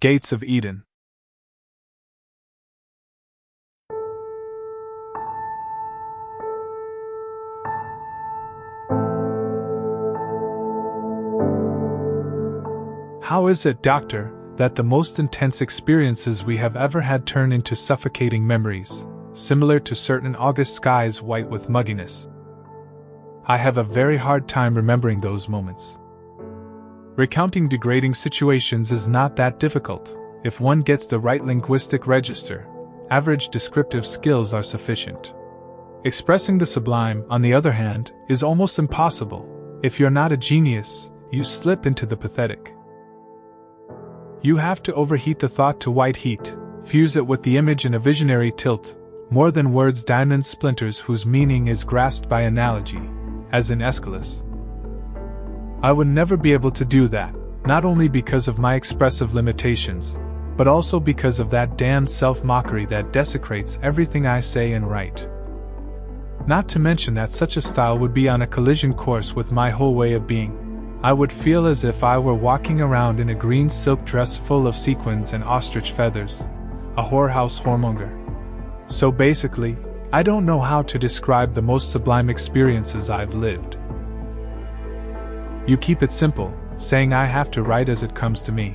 Gates 0.00 0.30
of 0.30 0.44
Eden. 0.44 0.84
How 13.24 13.48
is 13.48 13.66
it, 13.66 13.82
Doctor, 13.82 14.32
that 14.54 14.76
the 14.76 14.84
most 14.84 15.18
intense 15.18 15.62
experiences 15.62 16.44
we 16.44 16.56
have 16.58 16.76
ever 16.76 17.00
had 17.00 17.26
turn 17.26 17.50
into 17.50 17.74
suffocating 17.74 18.46
memories, 18.46 19.04
similar 19.32 19.80
to 19.80 19.96
certain 19.96 20.36
August 20.36 20.76
skies 20.76 21.20
white 21.20 21.50
with 21.50 21.68
mugginess? 21.68 22.28
I 23.46 23.56
have 23.56 23.78
a 23.78 23.82
very 23.82 24.16
hard 24.16 24.46
time 24.46 24.76
remembering 24.76 25.20
those 25.20 25.48
moments. 25.48 25.98
Recounting 27.18 27.68
degrading 27.68 28.14
situations 28.14 28.92
is 28.92 29.08
not 29.08 29.34
that 29.34 29.58
difficult. 29.58 30.16
If 30.44 30.60
one 30.60 30.82
gets 30.82 31.08
the 31.08 31.18
right 31.18 31.44
linguistic 31.44 32.06
register, 32.06 32.68
average 33.10 33.48
descriptive 33.48 34.06
skills 34.06 34.54
are 34.54 34.62
sufficient. 34.62 35.34
Expressing 36.04 36.58
the 36.58 36.64
sublime, 36.64 37.24
on 37.28 37.42
the 37.42 37.52
other 37.52 37.72
hand, 37.72 38.12
is 38.28 38.44
almost 38.44 38.78
impossible. 38.78 39.48
If 39.82 39.98
you're 39.98 40.10
not 40.10 40.30
a 40.30 40.36
genius, 40.36 41.10
you 41.32 41.42
slip 41.42 41.86
into 41.86 42.06
the 42.06 42.16
pathetic. 42.16 42.72
You 44.40 44.54
have 44.54 44.80
to 44.84 44.94
overheat 44.94 45.40
the 45.40 45.48
thought 45.48 45.80
to 45.80 45.90
white 45.90 46.16
heat, 46.16 46.56
fuse 46.84 47.16
it 47.16 47.26
with 47.26 47.42
the 47.42 47.56
image 47.56 47.84
in 47.84 47.94
a 47.94 47.98
visionary 47.98 48.52
tilt, 48.52 48.96
more 49.28 49.50
than 49.50 49.72
words 49.72 50.04
diamond 50.04 50.46
splinters 50.46 51.00
whose 51.00 51.26
meaning 51.26 51.66
is 51.66 51.82
grasped 51.82 52.28
by 52.28 52.42
analogy, 52.42 53.02
as 53.50 53.72
in 53.72 53.82
Aeschylus. 53.82 54.44
I 55.80 55.92
would 55.92 56.08
never 56.08 56.36
be 56.36 56.52
able 56.52 56.72
to 56.72 56.84
do 56.84 57.06
that, 57.08 57.32
not 57.64 57.84
only 57.84 58.08
because 58.08 58.48
of 58.48 58.58
my 58.58 58.74
expressive 58.74 59.34
limitations, 59.34 60.18
but 60.56 60.66
also 60.66 60.98
because 60.98 61.38
of 61.38 61.50
that 61.50 61.78
damned 61.78 62.10
self 62.10 62.42
mockery 62.42 62.84
that 62.86 63.12
desecrates 63.12 63.78
everything 63.80 64.26
I 64.26 64.40
say 64.40 64.72
and 64.72 64.90
write. 64.90 65.28
Not 66.48 66.66
to 66.70 66.80
mention 66.80 67.14
that 67.14 67.30
such 67.30 67.56
a 67.56 67.60
style 67.60 67.96
would 67.98 68.12
be 68.12 68.28
on 68.28 68.42
a 68.42 68.46
collision 68.46 68.92
course 68.92 69.36
with 69.36 69.52
my 69.52 69.70
whole 69.70 69.94
way 69.94 70.14
of 70.14 70.26
being. 70.26 70.98
I 71.04 71.12
would 71.12 71.30
feel 71.30 71.66
as 71.66 71.84
if 71.84 72.02
I 72.02 72.18
were 72.18 72.34
walking 72.34 72.80
around 72.80 73.20
in 73.20 73.28
a 73.30 73.34
green 73.34 73.68
silk 73.68 74.04
dress 74.04 74.36
full 74.36 74.66
of 74.66 74.74
sequins 74.74 75.32
and 75.32 75.44
ostrich 75.44 75.92
feathers, 75.92 76.48
a 76.96 77.04
whorehouse 77.04 77.62
whoremonger. 77.62 78.10
So 78.90 79.12
basically, 79.12 79.76
I 80.12 80.24
don't 80.24 80.44
know 80.44 80.60
how 80.60 80.82
to 80.82 80.98
describe 80.98 81.54
the 81.54 81.62
most 81.62 81.92
sublime 81.92 82.30
experiences 82.30 83.10
I've 83.10 83.34
lived. 83.34 83.77
You 85.68 85.76
keep 85.76 86.02
it 86.02 86.10
simple, 86.10 86.50
saying 86.78 87.12
I 87.12 87.26
have 87.26 87.50
to 87.50 87.62
write 87.62 87.90
as 87.90 88.02
it 88.02 88.14
comes 88.14 88.42
to 88.44 88.52
me. 88.52 88.74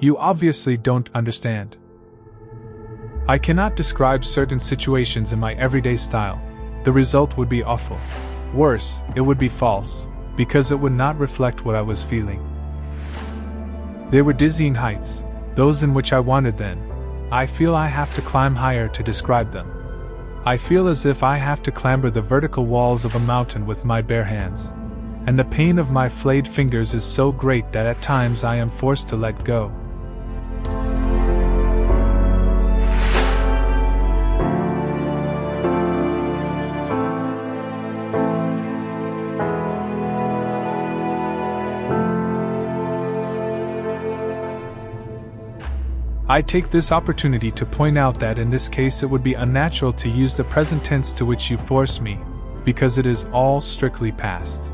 You 0.00 0.18
obviously 0.18 0.76
don't 0.76 1.08
understand. 1.14 1.76
I 3.28 3.38
cannot 3.38 3.76
describe 3.76 4.24
certain 4.24 4.58
situations 4.58 5.32
in 5.32 5.38
my 5.38 5.54
everyday 5.54 5.96
style. 5.96 6.42
The 6.82 6.90
result 6.90 7.36
would 7.36 7.48
be 7.48 7.62
awful. 7.62 8.00
Worse, 8.52 9.04
it 9.14 9.20
would 9.20 9.38
be 9.38 9.48
false, 9.48 10.08
because 10.34 10.72
it 10.72 10.80
would 10.80 10.90
not 10.90 11.16
reflect 11.20 11.64
what 11.64 11.76
I 11.76 11.82
was 11.82 12.02
feeling. 12.02 12.42
They 14.10 14.22
were 14.22 14.32
dizzying 14.32 14.74
heights, 14.74 15.22
those 15.54 15.84
in 15.84 15.94
which 15.94 16.12
I 16.12 16.18
wanted 16.18 16.58
then. 16.58 16.80
I 17.30 17.46
feel 17.46 17.76
I 17.76 17.86
have 17.86 18.12
to 18.16 18.22
climb 18.22 18.56
higher 18.56 18.88
to 18.88 19.02
describe 19.04 19.52
them. 19.52 19.70
I 20.44 20.56
feel 20.56 20.88
as 20.88 21.06
if 21.06 21.22
I 21.22 21.36
have 21.36 21.62
to 21.62 21.70
clamber 21.70 22.10
the 22.10 22.22
vertical 22.22 22.66
walls 22.66 23.04
of 23.04 23.14
a 23.14 23.20
mountain 23.20 23.66
with 23.66 23.84
my 23.84 24.02
bare 24.02 24.24
hands. 24.24 24.72
And 25.26 25.38
the 25.38 25.44
pain 25.44 25.78
of 25.78 25.90
my 25.90 26.08
flayed 26.08 26.48
fingers 26.48 26.94
is 26.94 27.04
so 27.04 27.32
great 27.32 27.70
that 27.72 27.86
at 27.86 28.00
times 28.00 28.44
I 28.44 28.56
am 28.56 28.70
forced 28.70 29.08
to 29.10 29.16
let 29.16 29.44
go. 29.44 29.72
I 46.30 46.42
take 46.42 46.68
this 46.68 46.92
opportunity 46.92 47.50
to 47.52 47.64
point 47.64 47.96
out 47.96 48.20
that 48.20 48.38
in 48.38 48.50
this 48.50 48.68
case 48.68 49.02
it 49.02 49.06
would 49.06 49.22
be 49.22 49.32
unnatural 49.34 49.94
to 49.94 50.10
use 50.10 50.36
the 50.36 50.44
present 50.44 50.84
tense 50.84 51.14
to 51.14 51.24
which 51.24 51.50
you 51.50 51.56
force 51.56 52.00
me, 52.00 52.18
because 52.64 52.98
it 52.98 53.06
is 53.06 53.24
all 53.32 53.62
strictly 53.62 54.12
past. 54.12 54.70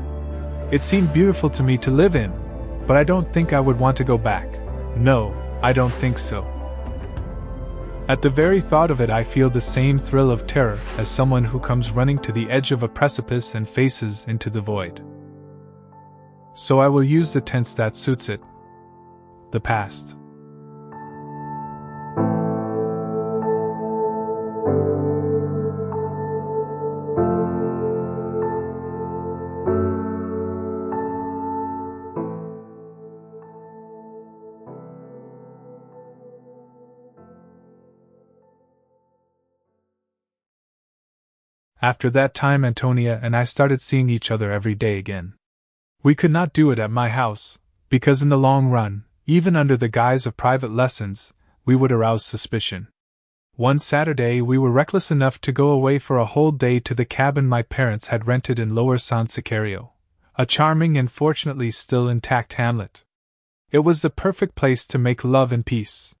It 0.71 0.81
seemed 0.81 1.13
beautiful 1.13 1.49
to 1.51 1.63
me 1.63 1.77
to 1.77 1.91
live 1.91 2.15
in, 2.15 2.33
but 2.87 2.97
I 2.97 3.03
don't 3.03 3.31
think 3.31 3.53
I 3.53 3.59
would 3.59 3.79
want 3.79 3.95
to 3.97 4.03
go 4.03 4.17
back. 4.17 4.47
No, 4.97 5.33
I 5.61 5.73
don't 5.73 5.93
think 5.93 6.17
so. 6.17 6.43
At 8.07 8.21
the 8.21 8.29
very 8.29 8.61
thought 8.61 8.91
of 8.91 9.01
it, 9.01 9.09
I 9.09 9.23
feel 9.23 9.49
the 9.49 9.61
same 9.61 9.99
thrill 9.99 10.29
of 10.29 10.45
terror 10.47 10.79
as 10.97 11.09
someone 11.09 11.43
who 11.43 11.59
comes 11.59 11.91
running 11.91 12.19
to 12.19 12.31
the 12.31 12.49
edge 12.49 12.71
of 12.71 12.83
a 12.83 12.87
precipice 12.87 13.55
and 13.55 13.67
faces 13.67 14.25
into 14.27 14.49
the 14.49 14.61
void. 14.61 15.03
So 16.53 16.79
I 16.79 16.87
will 16.87 17.03
use 17.03 17.33
the 17.33 17.41
tense 17.41 17.73
that 17.75 17.95
suits 17.95 18.29
it 18.29 18.41
the 19.51 19.59
past. 19.59 20.17
After 41.85 42.09
that 42.09 42.33
time, 42.33 42.65
Antonia 42.65 43.19
and 43.21 43.37
I 43.37 43.43
started 43.43 43.79
seeing 43.79 44.09
each 44.09 44.31
other 44.31 44.51
every 44.51 44.73
day 44.73 44.97
again. 44.97 45.35
We 46.01 46.15
could 46.15 46.31
not 46.31 46.51
do 46.51 46.71
it 46.71 46.79
at 46.79 46.89
my 46.89 47.09
house, 47.09 47.59
because 47.89 48.23
in 48.23 48.29
the 48.29 48.39
long 48.39 48.69
run, 48.69 49.05
even 49.27 49.55
under 49.55 49.77
the 49.77 49.87
guise 49.87 50.25
of 50.25 50.35
private 50.35 50.71
lessons, 50.71 51.35
we 51.63 51.75
would 51.75 51.91
arouse 51.91 52.25
suspicion. 52.25 52.87
One 53.53 53.77
Saturday, 53.77 54.41
we 54.41 54.57
were 54.57 54.71
reckless 54.71 55.11
enough 55.11 55.39
to 55.41 55.51
go 55.51 55.69
away 55.69 55.99
for 55.99 56.17
a 56.17 56.25
whole 56.25 56.49
day 56.49 56.79
to 56.79 56.95
the 56.95 57.05
cabin 57.05 57.45
my 57.45 57.61
parents 57.61 58.07
had 58.07 58.25
rented 58.25 58.57
in 58.57 58.73
Lower 58.73 58.97
San 58.97 59.27
Sicario, 59.27 59.91
a 60.39 60.47
charming 60.47 60.97
and 60.97 61.11
fortunately 61.11 61.69
still 61.69 62.09
intact 62.09 62.53
hamlet. 62.53 63.03
It 63.69 63.85
was 63.85 64.01
the 64.01 64.09
perfect 64.09 64.55
place 64.55 64.87
to 64.87 64.97
make 64.97 65.23
love 65.23 65.53
in 65.53 65.61
peace. 65.61 66.15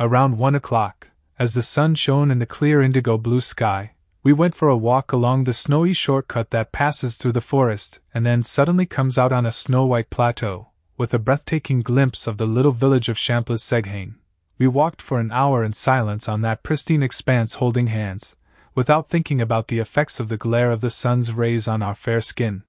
Around 0.00 0.38
one 0.38 0.56
o'clock, 0.56 1.10
as 1.38 1.54
the 1.54 1.62
sun 1.62 1.94
shone 1.94 2.32
in 2.32 2.40
the 2.40 2.46
clear 2.46 2.82
indigo 2.82 3.16
blue 3.16 3.40
sky, 3.40 3.92
we 4.28 4.32
went 4.34 4.54
for 4.54 4.68
a 4.68 4.76
walk 4.76 5.10
along 5.10 5.44
the 5.44 5.54
snowy 5.54 5.94
shortcut 5.94 6.50
that 6.50 6.70
passes 6.70 7.16
through 7.16 7.32
the 7.32 7.40
forest 7.40 7.98
and 8.12 8.26
then 8.26 8.42
suddenly 8.42 8.84
comes 8.84 9.16
out 9.16 9.32
on 9.32 9.46
a 9.46 9.50
snow 9.50 9.86
white 9.86 10.10
plateau, 10.10 10.68
with 10.98 11.14
a 11.14 11.18
breathtaking 11.18 11.80
glimpse 11.80 12.26
of 12.26 12.36
the 12.36 12.44
little 12.44 12.72
village 12.72 13.08
of 13.08 13.16
Champlas 13.16 13.60
Seguin. 13.60 14.16
We 14.58 14.68
walked 14.68 15.00
for 15.00 15.18
an 15.18 15.32
hour 15.32 15.64
in 15.64 15.72
silence 15.72 16.28
on 16.28 16.42
that 16.42 16.62
pristine 16.62 17.02
expanse 17.02 17.54
holding 17.54 17.86
hands, 17.86 18.36
without 18.74 19.08
thinking 19.08 19.40
about 19.40 19.68
the 19.68 19.78
effects 19.78 20.20
of 20.20 20.28
the 20.28 20.36
glare 20.36 20.72
of 20.72 20.82
the 20.82 20.90
sun's 20.90 21.32
rays 21.32 21.66
on 21.66 21.82
our 21.82 21.94
fair 21.94 22.20
skin. 22.20 22.64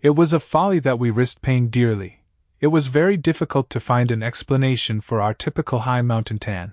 It 0.00 0.16
was 0.16 0.32
a 0.32 0.40
folly 0.40 0.80
that 0.80 0.98
we 0.98 1.10
risked 1.10 1.42
paying 1.42 1.68
dearly. 1.68 2.24
It 2.58 2.74
was 2.74 2.88
very 2.88 3.16
difficult 3.16 3.70
to 3.70 3.78
find 3.78 4.10
an 4.10 4.24
explanation 4.24 5.00
for 5.00 5.22
our 5.22 5.32
typical 5.32 5.78
high 5.78 6.02
mountain 6.02 6.40
tan. 6.40 6.72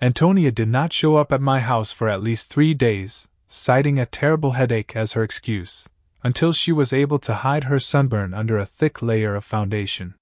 Antonia 0.00 0.50
did 0.50 0.68
not 0.68 0.94
show 0.94 1.16
up 1.16 1.30
at 1.32 1.42
my 1.42 1.60
house 1.60 1.92
for 1.92 2.08
at 2.08 2.22
least 2.22 2.50
three 2.50 2.72
days, 2.72 3.28
citing 3.54 3.98
a 3.98 4.06
terrible 4.06 4.52
headache 4.52 4.96
as 4.96 5.12
her 5.12 5.22
excuse, 5.22 5.86
until 6.24 6.54
she 6.54 6.72
was 6.72 6.90
able 6.90 7.18
to 7.18 7.34
hide 7.34 7.64
her 7.64 7.78
sunburn 7.78 8.32
under 8.32 8.56
a 8.56 8.64
thick 8.64 9.02
layer 9.02 9.34
of 9.34 9.44
foundation. 9.44 10.14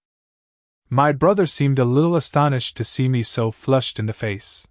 My 0.89 1.13
brother 1.13 1.47
seemed 1.47 1.79
a 1.79 1.85
little 1.85 2.17
astonished 2.17 2.77
to 2.77 2.83
see 2.83 3.09
me 3.09 3.23
so 3.23 3.53
flushed 3.53 4.01
in 4.01 4.07
the 4.07 4.13
face. 4.13 4.67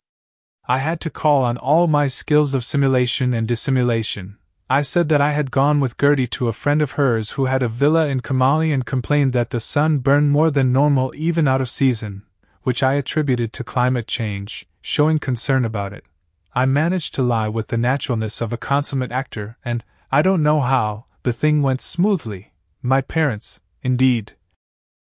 I 0.67 0.79
had 0.79 0.99
to 1.01 1.09
call 1.09 1.45
on 1.45 1.55
all 1.55 1.87
my 1.87 2.07
skills 2.07 2.53
of 2.53 2.65
simulation 2.65 3.33
and 3.33 3.47
dissimulation. 3.47 4.37
I 4.69 4.81
said 4.81 5.07
that 5.07 5.21
I 5.21 5.31
had 5.31 5.51
gone 5.51 5.79
with 5.79 5.97
Gertie 5.97 6.27
to 6.27 6.49
a 6.49 6.53
friend 6.53 6.81
of 6.81 6.91
hers 6.91 7.31
who 7.31 7.45
had 7.45 7.63
a 7.63 7.69
villa 7.69 8.07
in 8.07 8.19
Kamali 8.19 8.73
and 8.73 8.85
complained 8.85 9.31
that 9.31 9.51
the 9.51 9.61
sun 9.61 9.99
burned 9.99 10.31
more 10.31 10.51
than 10.51 10.73
normal 10.73 11.13
even 11.15 11.47
out 11.47 11.61
of 11.61 11.69
season, 11.69 12.23
which 12.63 12.83
I 12.83 12.95
attributed 12.95 13.53
to 13.53 13.63
climate 13.63 14.05
change, 14.05 14.67
showing 14.81 15.17
concern 15.17 15.63
about 15.63 15.93
it. 15.93 16.03
I 16.53 16.65
managed 16.65 17.13
to 17.15 17.23
lie 17.23 17.47
with 17.47 17.67
the 17.67 17.77
naturalness 17.77 18.41
of 18.41 18.51
a 18.51 18.57
consummate 18.57 19.11
actor, 19.11 19.57
and, 19.63 19.83
I 20.11 20.21
don't 20.21 20.43
know 20.43 20.61
how, 20.61 21.05
the 21.23 21.33
thing 21.33 21.61
went 21.61 21.81
smoothly. 21.81 22.53
My 22.81 23.01
parents, 23.01 23.59
indeed, 23.83 24.35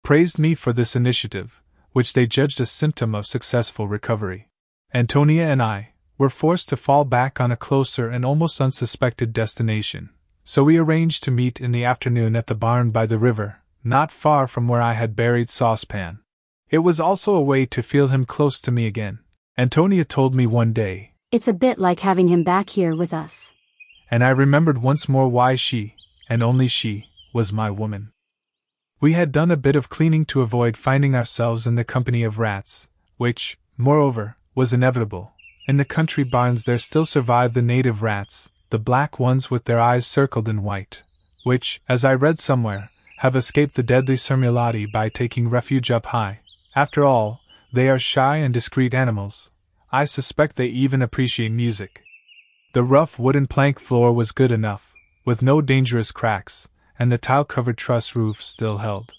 praised 0.02 0.38
me 0.38 0.54
for 0.54 0.72
this 0.72 0.94
initiative, 0.94 1.62
which 1.92 2.12
they 2.12 2.26
judged 2.26 2.60
a 2.60 2.66
symptom 2.66 3.14
of 3.14 3.26
successful 3.26 3.88
recovery. 3.88 4.48
Antonia 4.92 5.44
and 5.44 5.62
I 5.62 5.94
were 6.18 6.28
forced 6.28 6.68
to 6.70 6.76
fall 6.76 7.04
back 7.04 7.40
on 7.40 7.52
a 7.52 7.56
closer 7.56 8.08
and 8.08 8.24
almost 8.24 8.60
unsuspected 8.60 9.32
destination, 9.32 10.10
so 10.44 10.64
we 10.64 10.76
arranged 10.76 11.22
to 11.24 11.30
meet 11.30 11.60
in 11.60 11.72
the 11.72 11.84
afternoon 11.84 12.36
at 12.36 12.46
the 12.46 12.54
barn 12.54 12.90
by 12.90 13.06
the 13.06 13.18
river, 13.18 13.62
not 13.84 14.10
far 14.10 14.46
from 14.46 14.66
where 14.68 14.82
I 14.82 14.94
had 14.94 15.16
buried 15.16 15.48
Saucepan. 15.48 16.20
It 16.68 16.78
was 16.78 17.00
also 17.00 17.34
a 17.34 17.42
way 17.42 17.64
to 17.66 17.82
feel 17.82 18.08
him 18.08 18.24
close 18.24 18.60
to 18.62 18.72
me 18.72 18.86
again. 18.86 19.20
Antonia 19.56 20.04
told 20.04 20.34
me 20.34 20.46
one 20.46 20.72
day. 20.72 21.10
It's 21.30 21.46
a 21.46 21.52
bit 21.52 21.78
like 21.78 22.00
having 22.00 22.28
him 22.28 22.42
back 22.42 22.70
here 22.70 22.96
with 22.96 23.12
us. 23.12 23.52
And 24.10 24.24
I 24.24 24.30
remembered 24.30 24.78
once 24.78 25.10
more 25.10 25.28
why 25.28 25.56
she, 25.56 25.94
and 26.26 26.42
only 26.42 26.68
she, 26.68 27.04
was 27.34 27.52
my 27.52 27.70
woman. 27.70 28.12
We 28.98 29.12
had 29.12 29.30
done 29.30 29.50
a 29.50 29.58
bit 29.58 29.76
of 29.76 29.90
cleaning 29.90 30.24
to 30.26 30.40
avoid 30.40 30.74
finding 30.74 31.14
ourselves 31.14 31.66
in 31.66 31.74
the 31.74 31.84
company 31.84 32.22
of 32.22 32.38
rats, 32.38 32.88
which, 33.18 33.58
moreover, 33.76 34.38
was 34.54 34.72
inevitable. 34.72 35.34
In 35.66 35.76
the 35.76 35.84
country 35.84 36.24
barns 36.24 36.64
there 36.64 36.78
still 36.78 37.04
survive 37.04 37.52
the 37.52 37.60
native 37.60 38.02
rats, 38.02 38.48
the 38.70 38.78
black 38.78 39.18
ones 39.18 39.50
with 39.50 39.64
their 39.64 39.78
eyes 39.78 40.06
circled 40.06 40.48
in 40.48 40.62
white, 40.62 41.02
which, 41.44 41.82
as 41.90 42.06
I 42.06 42.14
read 42.14 42.38
somewhere, 42.38 42.88
have 43.18 43.36
escaped 43.36 43.74
the 43.74 43.82
deadly 43.82 44.16
Cermulati 44.16 44.90
by 44.90 45.10
taking 45.10 45.50
refuge 45.50 45.90
up 45.90 46.06
high. 46.06 46.40
After 46.74 47.04
all, 47.04 47.42
they 47.70 47.90
are 47.90 47.98
shy 47.98 48.36
and 48.36 48.54
discreet 48.54 48.94
animals. 48.94 49.50
I 49.90 50.04
suspect 50.04 50.56
they 50.56 50.66
even 50.66 51.00
appreciate 51.00 51.50
music. 51.50 52.02
The 52.74 52.82
rough 52.82 53.18
wooden 53.18 53.46
plank 53.46 53.80
floor 53.80 54.12
was 54.12 54.32
good 54.32 54.52
enough, 54.52 54.92
with 55.24 55.40
no 55.40 55.62
dangerous 55.62 56.12
cracks, 56.12 56.68
and 56.98 57.10
the 57.10 57.16
tile 57.16 57.44
covered 57.44 57.78
truss 57.78 58.14
roof 58.14 58.42
still 58.42 58.78
held. 58.78 59.12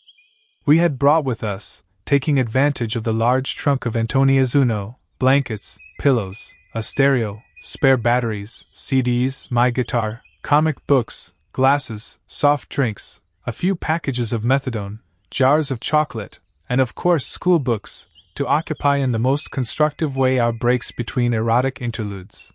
We 0.67 0.77
had 0.77 0.99
brought 0.99 1.25
with 1.25 1.43
us, 1.43 1.83
taking 2.05 2.37
advantage 2.37 2.95
of 2.95 3.03
the 3.03 3.13
large 3.13 3.55
trunk 3.55 3.87
of 3.87 3.97
Antonia's 3.97 4.53
Uno, 4.53 4.99
blankets, 5.17 5.79
pillows, 5.99 6.53
a 6.75 6.83
stereo, 6.83 7.41
spare 7.61 7.97
batteries, 7.97 8.65
CDs, 8.71 9.49
my 9.49 9.71
guitar, 9.71 10.21
comic 10.43 10.85
books, 10.85 11.33
glasses, 11.51 12.19
soft 12.27 12.69
drinks, 12.69 13.21
a 13.47 13.51
few 13.51 13.75
packages 13.75 14.31
of 14.31 14.43
methadone, 14.43 14.99
jars 15.31 15.71
of 15.71 15.79
chocolate, 15.79 16.37
and 16.69 16.79
of 16.79 16.93
course 16.93 17.25
school 17.25 17.57
books, 17.57 18.07
to 18.39 18.47
occupy 18.47 18.95
in 18.95 19.11
the 19.11 19.19
most 19.19 19.51
constructive 19.51 20.15
way 20.15 20.39
our 20.39 20.53
breaks 20.53 20.93
between 20.93 21.33
erotic 21.33 21.81
interludes. 21.81 22.53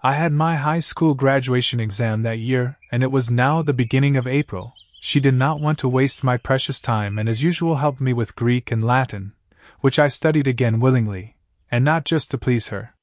I 0.00 0.12
had 0.12 0.32
my 0.32 0.54
high 0.54 0.78
school 0.78 1.14
graduation 1.14 1.80
exam 1.80 2.22
that 2.22 2.38
year, 2.38 2.78
and 2.92 3.02
it 3.02 3.10
was 3.10 3.28
now 3.28 3.60
the 3.60 3.72
beginning 3.72 4.16
of 4.16 4.28
April. 4.28 4.74
She 5.00 5.18
did 5.18 5.34
not 5.34 5.58
want 5.58 5.76
to 5.80 5.88
waste 5.88 6.22
my 6.22 6.36
precious 6.36 6.80
time 6.80 7.18
and 7.18 7.28
as 7.28 7.42
usual 7.42 7.74
helped 7.74 8.00
me 8.00 8.12
with 8.12 8.36
Greek 8.36 8.70
and 8.70 8.84
Latin, 8.84 9.32
which 9.80 9.98
I 9.98 10.06
studied 10.06 10.46
again 10.46 10.78
willingly, 10.78 11.36
and 11.68 11.84
not 11.84 12.04
just 12.04 12.30
to 12.30 12.38
please 12.38 12.68
her. 12.68 12.94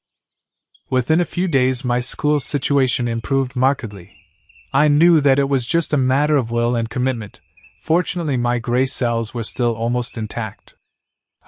Within 0.88 1.20
a 1.20 1.26
few 1.26 1.46
days, 1.46 1.84
my 1.84 2.00
school 2.00 2.40
situation 2.40 3.08
improved 3.08 3.54
markedly. 3.54 4.10
I 4.72 4.88
knew 4.88 5.20
that 5.20 5.38
it 5.38 5.50
was 5.50 5.66
just 5.66 5.92
a 5.92 5.98
matter 5.98 6.38
of 6.38 6.50
will 6.50 6.76
and 6.76 6.88
commitment. 6.88 7.40
Fortunately, 7.82 8.38
my 8.38 8.58
gray 8.58 8.86
cells 8.86 9.34
were 9.34 9.42
still 9.42 9.74
almost 9.74 10.16
intact. 10.16 10.75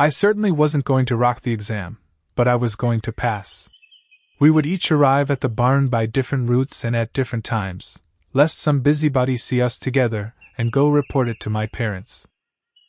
I 0.00 0.10
certainly 0.10 0.52
wasn't 0.52 0.84
going 0.84 1.06
to 1.06 1.16
rock 1.16 1.40
the 1.40 1.52
exam, 1.52 1.98
but 2.36 2.46
I 2.46 2.54
was 2.54 2.76
going 2.76 3.00
to 3.00 3.12
pass. 3.12 3.68
We 4.38 4.48
would 4.48 4.64
each 4.64 4.92
arrive 4.92 5.28
at 5.28 5.40
the 5.40 5.48
barn 5.48 5.88
by 5.88 6.06
different 6.06 6.48
routes 6.48 6.84
and 6.84 6.94
at 6.94 7.12
different 7.12 7.44
times, 7.44 7.98
lest 8.32 8.58
some 8.58 8.78
busybody 8.78 9.36
see 9.36 9.60
us 9.60 9.76
together 9.76 10.36
and 10.56 10.70
go 10.70 10.88
report 10.88 11.28
it 11.28 11.40
to 11.40 11.50
my 11.50 11.66
parents. 11.66 12.28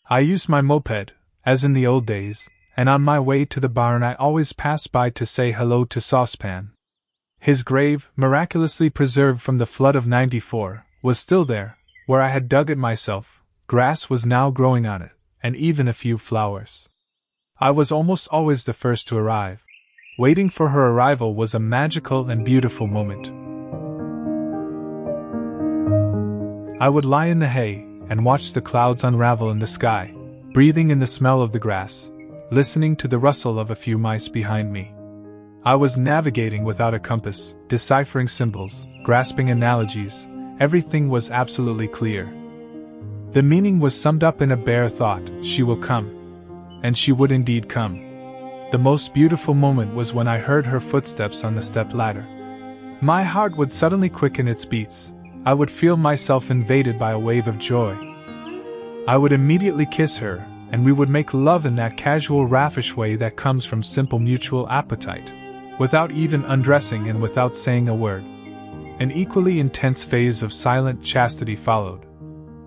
I 0.07 0.19
used 0.19 0.49
my 0.49 0.61
moped, 0.61 1.13
as 1.43 1.63
in 1.63 1.73
the 1.73 1.87
old 1.87 2.05
days, 2.05 2.47
and 2.77 2.87
on 2.87 3.01
my 3.01 3.19
way 3.19 3.43
to 3.43 3.59
the 3.59 3.69
barn 3.69 4.03
I 4.03 4.13
always 4.13 4.53
passed 4.53 4.91
by 4.91 5.09
to 5.09 5.25
say 5.25 5.51
hello 5.51 5.85
to 5.85 5.99
Saucepan. 5.99 6.73
His 7.39 7.63
grave, 7.63 8.11
miraculously 8.15 8.91
preserved 8.91 9.41
from 9.41 9.57
the 9.57 9.65
flood 9.65 9.95
of 9.95 10.05
94, 10.05 10.85
was 11.01 11.17
still 11.17 11.43
there, 11.43 11.75
where 12.05 12.21
I 12.21 12.29
had 12.29 12.47
dug 12.47 12.69
it 12.69 12.77
myself. 12.77 13.41
Grass 13.65 14.11
was 14.11 14.27
now 14.27 14.51
growing 14.51 14.85
on 14.85 15.01
it, 15.01 15.13
and 15.41 15.55
even 15.55 15.87
a 15.87 15.93
few 15.93 16.19
flowers. 16.19 16.87
I 17.61 17.71
was 17.71 17.91
almost 17.91 18.29
always 18.31 18.63
the 18.63 18.73
first 18.73 19.09
to 19.09 19.17
arrive. 19.17 19.61
Waiting 20.17 20.47
for 20.47 20.69
her 20.69 20.91
arrival 20.91 21.35
was 21.35 21.53
a 21.53 21.59
magical 21.59 22.29
and 22.29 22.45
beautiful 22.45 22.87
moment. 22.87 23.27
I 26.81 26.87
would 26.87 27.03
lie 27.03 27.25
in 27.25 27.39
the 27.39 27.49
hay 27.49 27.85
and 28.07 28.23
watch 28.23 28.53
the 28.53 28.61
clouds 28.61 29.03
unravel 29.03 29.51
in 29.51 29.59
the 29.59 29.67
sky, 29.67 30.13
breathing 30.53 30.89
in 30.89 30.99
the 30.99 31.05
smell 31.05 31.41
of 31.41 31.51
the 31.51 31.59
grass, 31.59 32.09
listening 32.49 32.95
to 32.95 33.09
the 33.09 33.19
rustle 33.19 33.59
of 33.59 33.71
a 33.71 33.75
few 33.75 33.97
mice 33.97 34.29
behind 34.29 34.71
me. 34.71 34.93
I 35.65 35.75
was 35.75 35.97
navigating 35.97 36.63
without 36.63 36.93
a 36.93 36.99
compass, 36.99 37.55
deciphering 37.67 38.29
symbols, 38.29 38.85
grasping 39.03 39.49
analogies, 39.49 40.29
everything 40.61 41.09
was 41.09 41.29
absolutely 41.29 41.89
clear. 41.89 42.33
The 43.31 43.43
meaning 43.43 43.79
was 43.79 43.99
summed 43.99 44.23
up 44.23 44.41
in 44.41 44.51
a 44.53 44.57
bare 44.57 44.87
thought 44.87 45.29
she 45.43 45.61
will 45.61 45.75
come. 45.75 46.18
And 46.83 46.97
she 46.97 47.11
would 47.11 47.31
indeed 47.31 47.69
come. 47.69 48.05
The 48.71 48.77
most 48.77 49.13
beautiful 49.13 49.53
moment 49.53 49.95
was 49.95 50.13
when 50.13 50.27
I 50.27 50.37
heard 50.37 50.65
her 50.65 50.79
footsteps 50.79 51.43
on 51.43 51.55
the 51.55 51.61
step 51.61 51.93
ladder. 51.93 52.25
My 53.01 53.23
heart 53.23 53.55
would 53.57 53.71
suddenly 53.71 54.09
quicken 54.09 54.47
its 54.47 54.65
beats, 54.65 55.13
I 55.45 55.53
would 55.53 55.71
feel 55.71 55.95
myself 55.95 56.51
invaded 56.51 56.99
by 56.99 57.11
a 57.11 57.19
wave 57.19 57.47
of 57.47 57.57
joy. 57.57 57.95
I 59.07 59.15
would 59.15 59.31
immediately 59.31 59.85
kiss 59.85 60.19
her, 60.19 60.45
and 60.71 60.83
we 60.83 60.91
would 60.91 61.09
make 61.09 61.33
love 61.33 61.65
in 61.65 61.75
that 61.77 61.95
casual 61.95 62.45
raffish 62.45 62.95
way 62.95 63.15
that 63.15 63.37
comes 63.37 63.63
from 63.63 63.81
simple 63.81 64.19
mutual 64.19 64.69
appetite, 64.69 65.31
without 65.79 66.11
even 66.11 66.43
undressing 66.43 67.07
and 67.07 67.21
without 67.21 67.55
saying 67.55 67.87
a 67.87 67.95
word. 67.95 68.23
An 68.99 69.11
equally 69.11 69.61
intense 69.61 70.03
phase 70.03 70.43
of 70.43 70.51
silent 70.51 71.01
chastity 71.01 71.55
followed. 71.55 72.05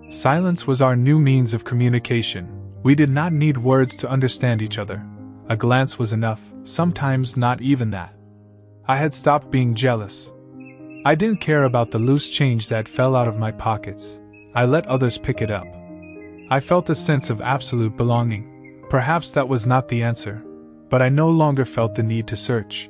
Silence 0.09 0.65
was 0.65 0.81
our 0.81 0.95
new 0.95 1.19
means 1.19 1.53
of 1.53 1.63
communication. 1.63 2.62
We 2.83 2.95
did 2.95 3.09
not 3.09 3.31
need 3.31 3.57
words 3.57 3.95
to 3.97 4.09
understand 4.09 4.61
each 4.61 4.77
other. 4.77 5.01
A 5.47 5.55
glance 5.55 5.97
was 5.97 6.11
enough, 6.11 6.41
sometimes 6.63 7.37
not 7.37 7.61
even 7.61 7.89
that. 7.91 8.13
I 8.87 8.97
had 8.97 9.13
stopped 9.13 9.49
being 9.49 9.73
jealous. 9.73 10.33
I 11.05 11.15
didn't 11.15 11.39
care 11.39 11.63
about 11.63 11.91
the 11.91 11.99
loose 11.99 12.29
change 12.29 12.67
that 12.67 12.89
fell 12.89 13.15
out 13.15 13.29
of 13.29 13.39
my 13.39 13.51
pockets. 13.51 14.19
I 14.53 14.65
let 14.65 14.85
others 14.87 15.17
pick 15.17 15.41
it 15.41 15.49
up. 15.49 15.67
I 16.49 16.59
felt 16.59 16.89
a 16.89 16.95
sense 16.95 17.29
of 17.29 17.41
absolute 17.41 17.95
belonging. 17.95 18.83
Perhaps 18.89 19.31
that 19.31 19.47
was 19.47 19.65
not 19.65 19.87
the 19.87 20.03
answer, 20.03 20.43
but 20.89 21.01
I 21.01 21.07
no 21.07 21.29
longer 21.29 21.63
felt 21.63 21.95
the 21.95 22.03
need 22.03 22.27
to 22.27 22.35
search. 22.35 22.89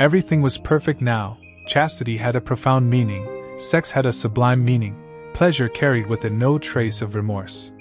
Everything 0.00 0.42
was 0.42 0.58
perfect 0.58 1.00
now. 1.00 1.38
Chastity 1.68 2.16
had 2.16 2.34
a 2.34 2.40
profound 2.40 2.90
meaning, 2.90 3.56
sex 3.56 3.92
had 3.92 4.04
a 4.04 4.12
sublime 4.12 4.64
meaning, 4.64 5.00
pleasure 5.32 5.68
carried 5.68 6.08
with 6.08 6.24
it 6.24 6.32
no 6.32 6.58
trace 6.58 7.02
of 7.02 7.14
remorse. 7.14 7.72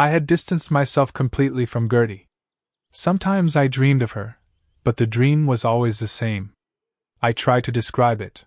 I 0.00 0.08
had 0.08 0.26
distanced 0.26 0.70
myself 0.70 1.12
completely 1.12 1.66
from 1.66 1.86
Gertie. 1.86 2.26
Sometimes 2.90 3.54
I 3.54 3.66
dreamed 3.66 4.00
of 4.00 4.12
her, 4.12 4.38
but 4.82 4.96
the 4.96 5.06
dream 5.06 5.44
was 5.44 5.62
always 5.62 5.98
the 5.98 6.06
same. 6.06 6.54
I 7.20 7.32
try 7.32 7.60
to 7.60 7.70
describe 7.70 8.22
it. 8.22 8.46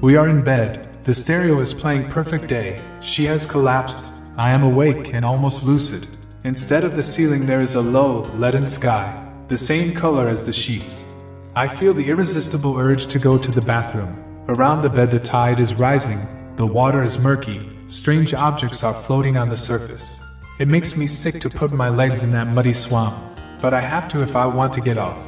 We 0.00 0.16
are 0.16 0.28
in 0.28 0.42
bed, 0.42 1.04
the 1.04 1.14
stereo 1.14 1.60
is 1.60 1.72
playing 1.72 2.08
Perfect 2.08 2.48
Day, 2.48 2.82
she 3.00 3.24
has 3.26 3.46
collapsed, 3.46 4.10
I 4.36 4.50
am 4.50 4.64
awake 4.64 5.14
and 5.14 5.24
almost 5.24 5.62
lucid. 5.62 6.08
Instead 6.42 6.82
of 6.82 6.96
the 6.96 7.04
ceiling, 7.04 7.46
there 7.46 7.60
is 7.60 7.76
a 7.76 7.80
low, 7.80 8.24
leaden 8.34 8.66
sky, 8.66 9.25
the 9.48 9.56
same 9.56 9.94
color 9.94 10.28
as 10.28 10.44
the 10.44 10.52
sheets. 10.52 11.12
I 11.54 11.68
feel 11.68 11.94
the 11.94 12.08
irresistible 12.08 12.76
urge 12.76 13.06
to 13.06 13.20
go 13.20 13.38
to 13.38 13.50
the 13.52 13.62
bathroom. 13.62 14.44
Around 14.48 14.80
the 14.80 14.90
bed, 14.90 15.12
the 15.12 15.20
tide 15.20 15.60
is 15.60 15.74
rising, 15.74 16.18
the 16.56 16.66
water 16.66 17.00
is 17.04 17.20
murky, 17.20 17.70
strange 17.86 18.34
objects 18.34 18.82
are 18.82 18.92
floating 18.92 19.36
on 19.36 19.48
the 19.48 19.56
surface. 19.56 20.20
It 20.58 20.66
makes 20.66 20.96
me 20.96 21.06
sick 21.06 21.40
to 21.42 21.48
put 21.48 21.70
my 21.70 21.88
legs 21.88 22.24
in 22.24 22.32
that 22.32 22.48
muddy 22.48 22.72
swamp, 22.72 23.14
but 23.60 23.72
I 23.72 23.80
have 23.80 24.08
to 24.08 24.22
if 24.22 24.34
I 24.34 24.46
want 24.46 24.72
to 24.72 24.80
get 24.80 24.98
off. 24.98 25.22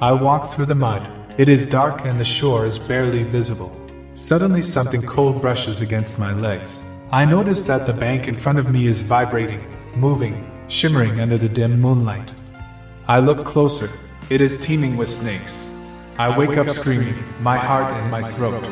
I 0.00 0.10
walk 0.10 0.50
through 0.50 0.66
the 0.66 0.74
mud. 0.74 1.08
It 1.38 1.48
is 1.48 1.68
dark 1.68 2.04
and 2.04 2.18
the 2.18 2.24
shore 2.24 2.66
is 2.66 2.80
barely 2.80 3.22
visible. 3.22 3.70
Suddenly, 4.14 4.62
something 4.62 5.02
cold 5.02 5.40
brushes 5.40 5.80
against 5.80 6.18
my 6.18 6.32
legs. 6.32 6.84
I 7.12 7.24
notice 7.24 7.62
that 7.64 7.86
the 7.86 7.94
bank 7.94 8.26
in 8.26 8.34
front 8.34 8.58
of 8.58 8.70
me 8.70 8.86
is 8.86 9.02
vibrating, 9.02 9.64
moving, 9.94 10.50
shimmering 10.66 11.20
under 11.20 11.38
the 11.38 11.48
dim 11.48 11.80
moonlight. 11.80 12.34
I 13.08 13.18
look 13.18 13.44
closer, 13.44 13.90
it 14.30 14.40
is 14.40 14.64
teeming 14.64 14.96
with 14.96 15.08
snakes. 15.08 15.76
I 16.18 16.38
wake 16.38 16.56
up 16.56 16.70
screaming, 16.70 17.18
my 17.40 17.58
heart 17.58 17.96
in 17.96 18.08
my 18.10 18.22
throat. 18.22 18.62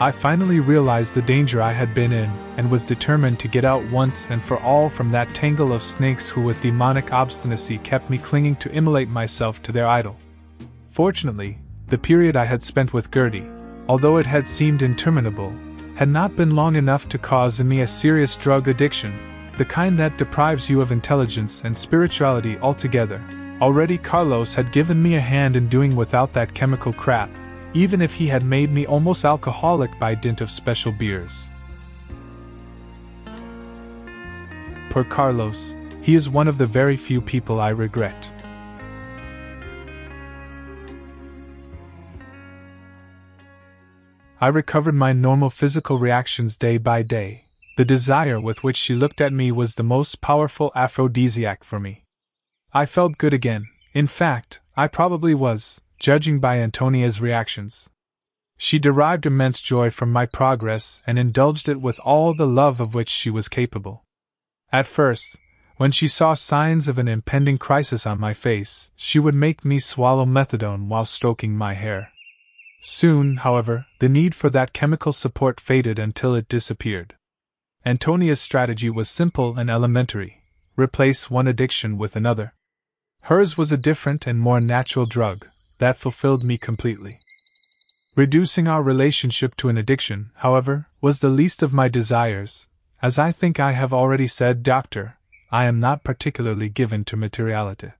I 0.00 0.10
finally 0.12 0.60
realized 0.60 1.14
the 1.14 1.22
danger 1.22 1.60
I 1.60 1.72
had 1.72 1.94
been 1.94 2.12
in, 2.12 2.30
and 2.56 2.70
was 2.70 2.84
determined 2.84 3.40
to 3.40 3.48
get 3.48 3.64
out 3.64 3.84
once 3.90 4.30
and 4.30 4.40
for 4.40 4.60
all 4.60 4.88
from 4.88 5.10
that 5.10 5.34
tangle 5.34 5.72
of 5.72 5.82
snakes 5.82 6.28
who, 6.28 6.40
with 6.40 6.60
demonic 6.60 7.12
obstinacy, 7.12 7.78
kept 7.78 8.10
me 8.10 8.18
clinging 8.18 8.56
to 8.56 8.70
immolate 8.70 9.08
myself 9.08 9.60
to 9.62 9.72
their 9.72 9.88
idol. 9.88 10.16
Fortunately, 10.90 11.58
the 11.92 11.98
period 11.98 12.36
I 12.36 12.46
had 12.46 12.62
spent 12.62 12.94
with 12.94 13.10
Gertie, 13.12 13.46
although 13.86 14.16
it 14.16 14.24
had 14.24 14.46
seemed 14.46 14.80
interminable, 14.80 15.52
had 15.94 16.08
not 16.08 16.36
been 16.36 16.56
long 16.56 16.76
enough 16.76 17.06
to 17.10 17.18
cause 17.18 17.60
in 17.60 17.68
me 17.68 17.82
a 17.82 17.86
serious 17.86 18.34
drug 18.38 18.66
addiction, 18.66 19.12
the 19.58 19.66
kind 19.66 19.98
that 19.98 20.16
deprives 20.16 20.70
you 20.70 20.80
of 20.80 20.90
intelligence 20.90 21.64
and 21.64 21.76
spirituality 21.76 22.56
altogether. 22.60 23.22
Already 23.60 23.98
Carlos 23.98 24.54
had 24.54 24.72
given 24.72 25.02
me 25.02 25.16
a 25.16 25.20
hand 25.20 25.54
in 25.54 25.68
doing 25.68 25.94
without 25.94 26.32
that 26.32 26.54
chemical 26.54 26.94
crap, 26.94 27.28
even 27.74 28.00
if 28.00 28.14
he 28.14 28.26
had 28.26 28.42
made 28.42 28.72
me 28.72 28.86
almost 28.86 29.26
alcoholic 29.26 29.90
by 29.98 30.14
dint 30.14 30.40
of 30.40 30.50
special 30.50 30.92
beers. 30.92 31.50
Poor 34.88 35.04
Carlos, 35.04 35.76
he 36.00 36.14
is 36.14 36.30
one 36.30 36.48
of 36.48 36.56
the 36.56 36.66
very 36.66 36.96
few 36.96 37.20
people 37.20 37.60
I 37.60 37.68
regret. 37.68 38.32
I 44.42 44.48
recovered 44.48 44.96
my 44.96 45.12
normal 45.12 45.50
physical 45.50 46.00
reactions 46.00 46.56
day 46.58 46.76
by 46.76 47.02
day. 47.02 47.44
The 47.76 47.84
desire 47.84 48.40
with 48.40 48.64
which 48.64 48.76
she 48.76 48.92
looked 48.92 49.20
at 49.20 49.32
me 49.32 49.52
was 49.52 49.76
the 49.76 49.84
most 49.84 50.20
powerful 50.20 50.72
aphrodisiac 50.74 51.62
for 51.62 51.78
me. 51.78 52.02
I 52.72 52.86
felt 52.86 53.18
good 53.18 53.32
again, 53.32 53.68
in 53.94 54.08
fact, 54.08 54.58
I 54.76 54.88
probably 54.88 55.32
was, 55.32 55.80
judging 56.00 56.40
by 56.40 56.58
Antonia's 56.58 57.20
reactions. 57.20 57.88
She 58.56 58.80
derived 58.80 59.26
immense 59.26 59.62
joy 59.62 59.92
from 59.92 60.10
my 60.10 60.26
progress 60.26 61.02
and 61.06 61.20
indulged 61.20 61.68
it 61.68 61.80
with 61.80 62.00
all 62.00 62.34
the 62.34 62.44
love 62.44 62.80
of 62.80 62.94
which 62.94 63.10
she 63.10 63.30
was 63.30 63.48
capable. 63.48 64.02
At 64.72 64.88
first, 64.88 65.38
when 65.76 65.92
she 65.92 66.08
saw 66.08 66.34
signs 66.34 66.88
of 66.88 66.98
an 66.98 67.06
impending 67.06 67.58
crisis 67.58 68.08
on 68.08 68.18
my 68.18 68.34
face, 68.34 68.90
she 68.96 69.20
would 69.20 69.36
make 69.36 69.64
me 69.64 69.78
swallow 69.78 70.26
methadone 70.26 70.88
while 70.88 71.04
stroking 71.04 71.56
my 71.56 71.74
hair. 71.74 72.11
Soon, 72.84 73.36
however, 73.38 73.86
the 74.00 74.08
need 74.08 74.34
for 74.34 74.50
that 74.50 74.72
chemical 74.72 75.12
support 75.12 75.60
faded 75.60 75.98
until 75.98 76.34
it 76.34 76.48
disappeared. 76.48 77.14
Antonia's 77.86 78.40
strategy 78.40 78.90
was 78.90 79.08
simple 79.08 79.56
and 79.56 79.70
elementary 79.70 80.42
replace 80.76 81.30
one 81.30 81.46
addiction 81.46 81.98
with 81.98 82.16
another. 82.16 82.54
Hers 83.22 83.56
was 83.56 83.70
a 83.70 83.76
different 83.76 84.26
and 84.26 84.40
more 84.40 84.60
natural 84.60 85.06
drug, 85.06 85.44
that 85.78 85.96
fulfilled 85.96 86.42
me 86.42 86.58
completely. 86.58 87.20
Reducing 88.16 88.66
our 88.66 88.82
relationship 88.82 89.54
to 89.56 89.68
an 89.68 89.78
addiction, 89.78 90.30
however, 90.36 90.88
was 91.00 91.20
the 91.20 91.28
least 91.28 91.62
of 91.62 91.72
my 91.72 91.88
desires. 91.88 92.68
As 93.00 93.18
I 93.18 93.32
think 93.32 93.60
I 93.60 93.72
have 93.72 93.92
already 93.92 94.26
said, 94.26 94.62
Doctor, 94.62 95.18
I 95.50 95.64
am 95.64 95.78
not 95.78 96.04
particularly 96.04 96.68
given 96.68 97.04
to 97.04 97.16
materiality. 97.16 97.92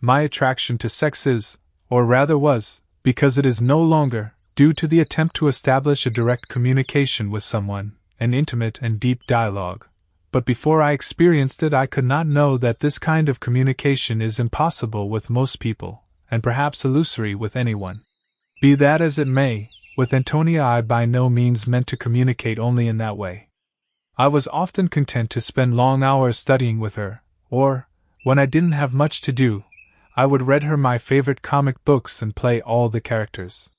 My 0.00 0.20
attraction 0.20 0.78
to 0.78 0.88
sex 0.88 1.26
is, 1.26 1.58
or 1.90 2.04
rather 2.04 2.38
was, 2.38 2.82
because 3.08 3.38
it 3.38 3.46
is 3.46 3.62
no 3.62 3.80
longer, 3.80 4.32
due 4.54 4.74
to 4.74 4.86
the 4.86 5.00
attempt 5.00 5.34
to 5.34 5.48
establish 5.48 6.04
a 6.04 6.10
direct 6.10 6.46
communication 6.46 7.30
with 7.30 7.42
someone, 7.42 7.96
an 8.20 8.34
intimate 8.34 8.78
and 8.82 9.00
deep 9.00 9.26
dialogue. 9.26 9.86
But 10.30 10.44
before 10.44 10.82
I 10.82 10.92
experienced 10.92 11.62
it, 11.62 11.72
I 11.72 11.86
could 11.86 12.04
not 12.04 12.26
know 12.26 12.58
that 12.58 12.80
this 12.80 12.98
kind 12.98 13.30
of 13.30 13.40
communication 13.40 14.20
is 14.20 14.38
impossible 14.38 15.08
with 15.08 15.30
most 15.30 15.58
people, 15.58 16.02
and 16.30 16.42
perhaps 16.42 16.84
illusory 16.84 17.34
with 17.34 17.56
anyone. 17.56 18.00
Be 18.60 18.74
that 18.74 19.00
as 19.00 19.18
it 19.18 19.26
may, 19.26 19.70
with 19.96 20.12
Antonia 20.12 20.62
I 20.62 20.82
by 20.82 21.06
no 21.06 21.30
means 21.30 21.66
meant 21.66 21.86
to 21.86 21.96
communicate 21.96 22.58
only 22.58 22.88
in 22.88 22.98
that 22.98 23.16
way. 23.16 23.48
I 24.18 24.28
was 24.28 24.48
often 24.48 24.88
content 24.88 25.30
to 25.30 25.40
spend 25.40 25.74
long 25.74 26.02
hours 26.02 26.36
studying 26.36 26.78
with 26.78 26.96
her, 26.96 27.22
or, 27.48 27.88
when 28.24 28.38
I 28.38 28.44
didn't 28.44 28.72
have 28.72 28.92
much 28.92 29.22
to 29.22 29.32
do, 29.32 29.64
I 30.18 30.26
would 30.26 30.48
read 30.48 30.64
her 30.64 30.76
my 30.76 30.98
favorite 30.98 31.42
comic 31.42 31.84
books 31.84 32.22
and 32.22 32.34
play 32.34 32.60
all 32.60 32.88
the 32.88 33.00
characters. 33.00 33.70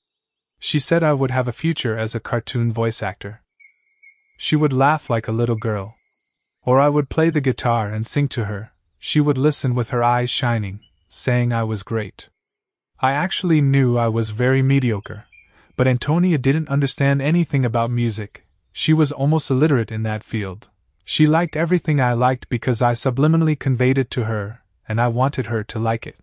She 0.58 0.78
said 0.78 1.02
I 1.02 1.12
would 1.12 1.30
have 1.30 1.46
a 1.46 1.52
future 1.52 1.98
as 1.98 2.14
a 2.14 2.26
cartoon 2.28 2.72
voice 2.72 3.02
actor. 3.02 3.42
She 4.38 4.56
would 4.56 4.72
laugh 4.72 5.10
like 5.10 5.28
a 5.28 5.32
little 5.32 5.58
girl. 5.58 5.94
Or 6.64 6.80
I 6.80 6.88
would 6.88 7.10
play 7.10 7.28
the 7.28 7.42
guitar 7.42 7.90
and 7.92 8.06
sing 8.06 8.26
to 8.28 8.46
her. 8.46 8.72
She 8.98 9.20
would 9.20 9.36
listen 9.36 9.74
with 9.74 9.90
her 9.90 10.02
eyes 10.02 10.30
shining, 10.30 10.80
saying 11.08 11.52
I 11.52 11.64
was 11.64 11.82
great. 11.82 12.30
I 13.00 13.12
actually 13.12 13.60
knew 13.60 13.98
I 13.98 14.08
was 14.08 14.30
very 14.30 14.62
mediocre, 14.62 15.26
but 15.76 15.86
Antonia 15.86 16.38
didn't 16.38 16.70
understand 16.70 17.20
anything 17.20 17.66
about 17.66 17.90
music. 17.90 18.46
She 18.72 18.94
was 18.94 19.12
almost 19.12 19.50
illiterate 19.50 19.92
in 19.92 20.04
that 20.04 20.24
field. 20.24 20.70
She 21.04 21.26
liked 21.26 21.54
everything 21.54 22.00
I 22.00 22.14
liked 22.14 22.48
because 22.48 22.80
I 22.80 22.92
subliminally 22.92 23.58
conveyed 23.58 23.98
it 23.98 24.10
to 24.12 24.24
her, 24.24 24.62
and 24.88 24.98
I 24.98 25.08
wanted 25.08 25.46
her 25.46 25.62
to 25.64 25.78
like 25.78 26.06
it. 26.06 26.16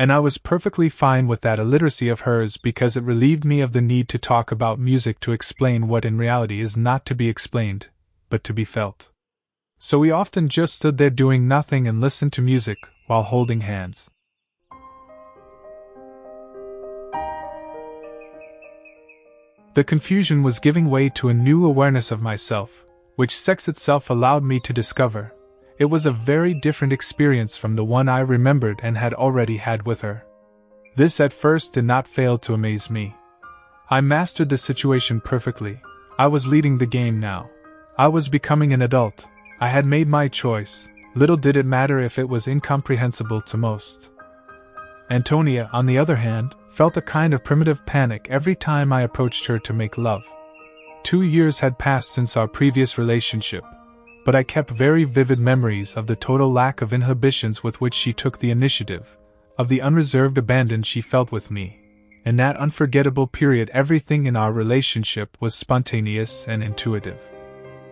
And 0.00 0.12
I 0.12 0.20
was 0.20 0.38
perfectly 0.38 0.88
fine 0.88 1.26
with 1.26 1.40
that 1.40 1.58
illiteracy 1.58 2.08
of 2.08 2.20
hers 2.20 2.56
because 2.56 2.96
it 2.96 3.02
relieved 3.02 3.44
me 3.44 3.60
of 3.60 3.72
the 3.72 3.82
need 3.82 4.08
to 4.10 4.18
talk 4.18 4.52
about 4.52 4.78
music 4.78 5.18
to 5.20 5.32
explain 5.32 5.88
what 5.88 6.04
in 6.04 6.16
reality 6.16 6.60
is 6.60 6.76
not 6.76 7.04
to 7.06 7.16
be 7.16 7.28
explained, 7.28 7.86
but 8.30 8.44
to 8.44 8.54
be 8.54 8.64
felt. 8.64 9.10
So 9.80 9.98
we 9.98 10.12
often 10.12 10.48
just 10.48 10.76
stood 10.76 10.98
there 10.98 11.10
doing 11.10 11.48
nothing 11.48 11.88
and 11.88 12.00
listened 12.00 12.32
to 12.34 12.42
music 12.42 12.78
while 13.08 13.24
holding 13.24 13.62
hands. 13.62 14.08
The 19.74 19.84
confusion 19.84 20.44
was 20.44 20.60
giving 20.60 20.90
way 20.90 21.08
to 21.10 21.28
a 21.28 21.34
new 21.34 21.66
awareness 21.66 22.12
of 22.12 22.22
myself, 22.22 22.84
which 23.16 23.36
sex 23.36 23.68
itself 23.68 24.10
allowed 24.10 24.44
me 24.44 24.60
to 24.60 24.72
discover. 24.72 25.32
It 25.78 25.84
was 25.84 26.06
a 26.06 26.12
very 26.12 26.54
different 26.54 26.92
experience 26.92 27.56
from 27.56 27.76
the 27.76 27.84
one 27.84 28.08
I 28.08 28.18
remembered 28.18 28.80
and 28.82 28.98
had 28.98 29.14
already 29.14 29.58
had 29.58 29.86
with 29.86 30.00
her. 30.00 30.24
This 30.96 31.20
at 31.20 31.32
first 31.32 31.74
did 31.74 31.84
not 31.84 32.08
fail 32.08 32.36
to 32.38 32.54
amaze 32.54 32.90
me. 32.90 33.14
I 33.88 34.00
mastered 34.00 34.48
the 34.48 34.58
situation 34.58 35.20
perfectly. 35.20 35.80
I 36.18 36.26
was 36.26 36.48
leading 36.48 36.78
the 36.78 36.86
game 36.86 37.20
now. 37.20 37.48
I 37.96 38.08
was 38.08 38.28
becoming 38.28 38.72
an 38.72 38.82
adult. 38.82 39.28
I 39.60 39.68
had 39.68 39.86
made 39.86 40.08
my 40.08 40.26
choice. 40.26 40.88
Little 41.14 41.36
did 41.36 41.56
it 41.56 41.64
matter 41.64 42.00
if 42.00 42.18
it 42.18 42.28
was 42.28 42.48
incomprehensible 42.48 43.40
to 43.42 43.56
most. 43.56 44.10
Antonia, 45.10 45.70
on 45.72 45.86
the 45.86 45.98
other 45.98 46.16
hand, 46.16 46.56
felt 46.70 46.96
a 46.96 47.02
kind 47.02 47.32
of 47.32 47.44
primitive 47.44 47.86
panic 47.86 48.26
every 48.30 48.56
time 48.56 48.92
I 48.92 49.02
approached 49.02 49.46
her 49.46 49.60
to 49.60 49.72
make 49.72 49.96
love. 49.96 50.24
Two 51.04 51.22
years 51.22 51.60
had 51.60 51.78
passed 51.78 52.10
since 52.10 52.36
our 52.36 52.48
previous 52.48 52.98
relationship, 52.98 53.64
but 54.28 54.36
I 54.36 54.42
kept 54.42 54.68
very 54.68 55.04
vivid 55.04 55.38
memories 55.38 55.96
of 55.96 56.06
the 56.06 56.14
total 56.14 56.52
lack 56.52 56.82
of 56.82 56.92
inhibitions 56.92 57.64
with 57.64 57.80
which 57.80 57.94
she 57.94 58.12
took 58.12 58.36
the 58.36 58.50
initiative, 58.50 59.16
of 59.56 59.70
the 59.70 59.80
unreserved 59.80 60.36
abandon 60.36 60.82
she 60.82 61.00
felt 61.00 61.32
with 61.32 61.50
me. 61.50 61.80
In 62.26 62.36
that 62.36 62.58
unforgettable 62.58 63.26
period, 63.26 63.70
everything 63.72 64.26
in 64.26 64.36
our 64.36 64.52
relationship 64.52 65.34
was 65.40 65.54
spontaneous 65.54 66.46
and 66.46 66.62
intuitive. 66.62 67.26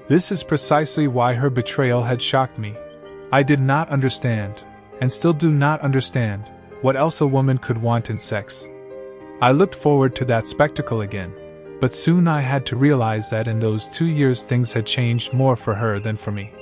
This 0.08 0.30
is 0.30 0.42
precisely 0.42 1.08
why 1.08 1.32
her 1.32 1.48
betrayal 1.48 2.02
had 2.02 2.20
shocked 2.20 2.58
me. 2.58 2.76
I 3.32 3.42
did 3.42 3.60
not 3.60 3.88
understand, 3.88 4.60
and 5.00 5.10
still 5.10 5.32
do 5.32 5.50
not 5.50 5.80
understand, 5.80 6.44
what 6.82 6.96
else 6.96 7.22
a 7.22 7.26
woman 7.26 7.56
could 7.56 7.78
want 7.78 8.10
in 8.10 8.18
sex. 8.18 8.68
I 9.40 9.52
looked 9.52 9.74
forward 9.74 10.14
to 10.16 10.26
that 10.26 10.46
spectacle 10.46 11.00
again, 11.00 11.32
but 11.80 11.92
soon 11.92 12.26
I 12.26 12.40
had 12.40 12.64
to 12.66 12.76
realize 12.76 13.28
that 13.30 13.48
in 13.48 13.58
those 13.58 13.90
two 13.90 14.10
years 14.10 14.44
things 14.44 14.72
had 14.72 14.86
changed 14.86 15.34
more 15.34 15.56
for 15.56 15.74
her 15.74 15.98
than 15.98 16.16
for 16.16 16.32
me. 16.32 16.52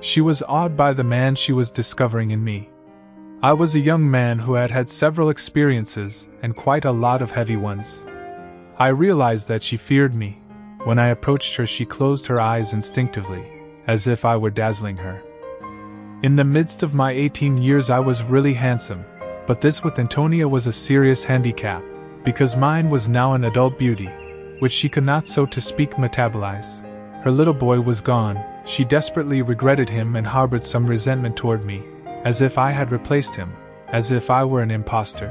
She 0.00 0.20
was 0.20 0.42
awed 0.42 0.76
by 0.76 0.92
the 0.92 1.02
man 1.02 1.34
she 1.34 1.52
was 1.52 1.70
discovering 1.70 2.30
in 2.30 2.44
me. 2.44 2.68
I 3.42 3.52
was 3.52 3.74
a 3.74 3.80
young 3.80 4.10
man 4.10 4.38
who 4.38 4.54
had 4.54 4.70
had 4.70 4.88
several 4.88 5.28
experiences, 5.28 6.28
and 6.42 6.56
quite 6.56 6.84
a 6.84 6.92
lot 6.92 7.20
of 7.20 7.30
heavy 7.30 7.56
ones. 7.56 8.06
I 8.78 8.88
realized 8.88 9.48
that 9.48 9.62
she 9.62 9.76
feared 9.76 10.14
me. 10.14 10.40
When 10.84 10.98
I 10.98 11.08
approached 11.08 11.56
her, 11.56 11.66
she 11.66 11.84
closed 11.84 12.26
her 12.26 12.40
eyes 12.40 12.72
instinctively, 12.74 13.44
as 13.86 14.08
if 14.08 14.24
I 14.24 14.36
were 14.36 14.50
dazzling 14.50 14.96
her. 14.98 15.22
In 16.22 16.36
the 16.36 16.44
midst 16.44 16.82
of 16.82 16.94
my 16.94 17.10
18 17.12 17.58
years, 17.58 17.90
I 17.90 17.98
was 17.98 18.22
really 18.22 18.54
handsome, 18.54 19.04
but 19.46 19.60
this 19.60 19.84
with 19.84 19.98
Antonia 19.98 20.48
was 20.48 20.66
a 20.66 20.72
serious 20.72 21.24
handicap 21.24 21.82
because 22.24 22.56
mine 22.56 22.88
was 22.88 23.08
now 23.08 23.34
an 23.34 23.44
adult 23.44 23.78
beauty, 23.78 24.10
which 24.58 24.72
she 24.72 24.88
could 24.88 25.04
not, 25.04 25.26
so 25.26 25.46
to 25.46 25.60
speak, 25.60 25.92
metabolize. 25.92 26.82
Her 27.22 27.30
little 27.30 27.54
boy 27.54 27.80
was 27.80 28.00
gone, 28.00 28.42
she 28.64 28.84
desperately 28.84 29.42
regretted 29.42 29.88
him 29.88 30.16
and 30.16 30.26
harbored 30.26 30.64
some 30.64 30.86
resentment 30.86 31.36
toward 31.36 31.64
me, 31.64 31.82
as 32.24 32.42
if 32.42 32.58
I 32.58 32.70
had 32.70 32.92
replaced 32.92 33.34
him, 33.34 33.52
as 33.88 34.12
if 34.12 34.30
I 34.30 34.44
were 34.44 34.62
an 34.62 34.70
impostor. 34.70 35.28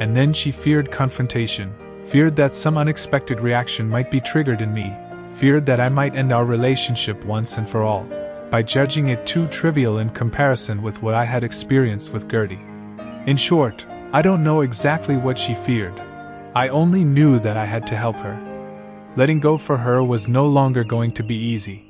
And 0.00 0.16
then 0.16 0.32
she 0.32 0.50
feared 0.50 0.90
confrontation, 0.90 1.74
feared 2.04 2.36
that 2.36 2.54
some 2.54 2.78
unexpected 2.78 3.40
reaction 3.40 3.88
might 3.88 4.10
be 4.10 4.20
triggered 4.20 4.60
in 4.60 4.72
me, 4.72 4.94
feared 5.34 5.66
that 5.66 5.80
I 5.80 5.88
might 5.88 6.14
end 6.14 6.32
our 6.32 6.44
relationship 6.44 7.24
once 7.24 7.58
and 7.58 7.68
for 7.68 7.82
all, 7.82 8.06
by 8.50 8.62
judging 8.62 9.08
it 9.08 9.26
too 9.26 9.48
trivial 9.48 9.98
in 9.98 10.10
comparison 10.10 10.82
with 10.82 11.02
what 11.02 11.14
I 11.14 11.24
had 11.24 11.42
experienced 11.42 12.12
with 12.12 12.30
Gertie. 12.30 12.60
In 13.26 13.36
short, 13.36 13.84
I 14.12 14.22
don't 14.22 14.44
know 14.44 14.60
exactly 14.60 15.16
what 15.16 15.38
she 15.38 15.54
feared. 15.54 16.00
I 16.56 16.68
only 16.68 17.04
knew 17.04 17.38
that 17.40 17.58
I 17.58 17.66
had 17.66 17.86
to 17.88 17.96
help 17.98 18.16
her. 18.16 18.34
Letting 19.14 19.40
go 19.40 19.58
for 19.58 19.76
her 19.76 20.02
was 20.02 20.26
no 20.26 20.46
longer 20.46 20.84
going 20.84 21.12
to 21.12 21.22
be 21.22 21.36
easy. 21.36 21.84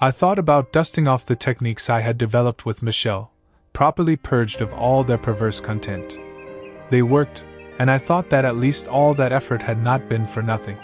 I 0.00 0.10
thought 0.10 0.38
about 0.38 0.72
dusting 0.72 1.06
off 1.06 1.26
the 1.26 1.36
techniques 1.36 1.90
I 1.90 2.00
had 2.00 2.16
developed 2.16 2.64
with 2.64 2.82
Michelle, 2.82 3.30
properly 3.74 4.16
purged 4.16 4.62
of 4.62 4.72
all 4.72 5.04
their 5.04 5.18
perverse 5.18 5.60
content. 5.60 6.18
They 6.88 7.02
worked, 7.02 7.44
and 7.78 7.90
I 7.90 7.98
thought 7.98 8.30
that 8.30 8.46
at 8.46 8.56
least 8.56 8.88
all 8.88 9.12
that 9.12 9.32
effort 9.32 9.60
had 9.60 9.84
not 9.84 10.08
been 10.08 10.24
for 10.24 10.40
nothing. 10.40 10.78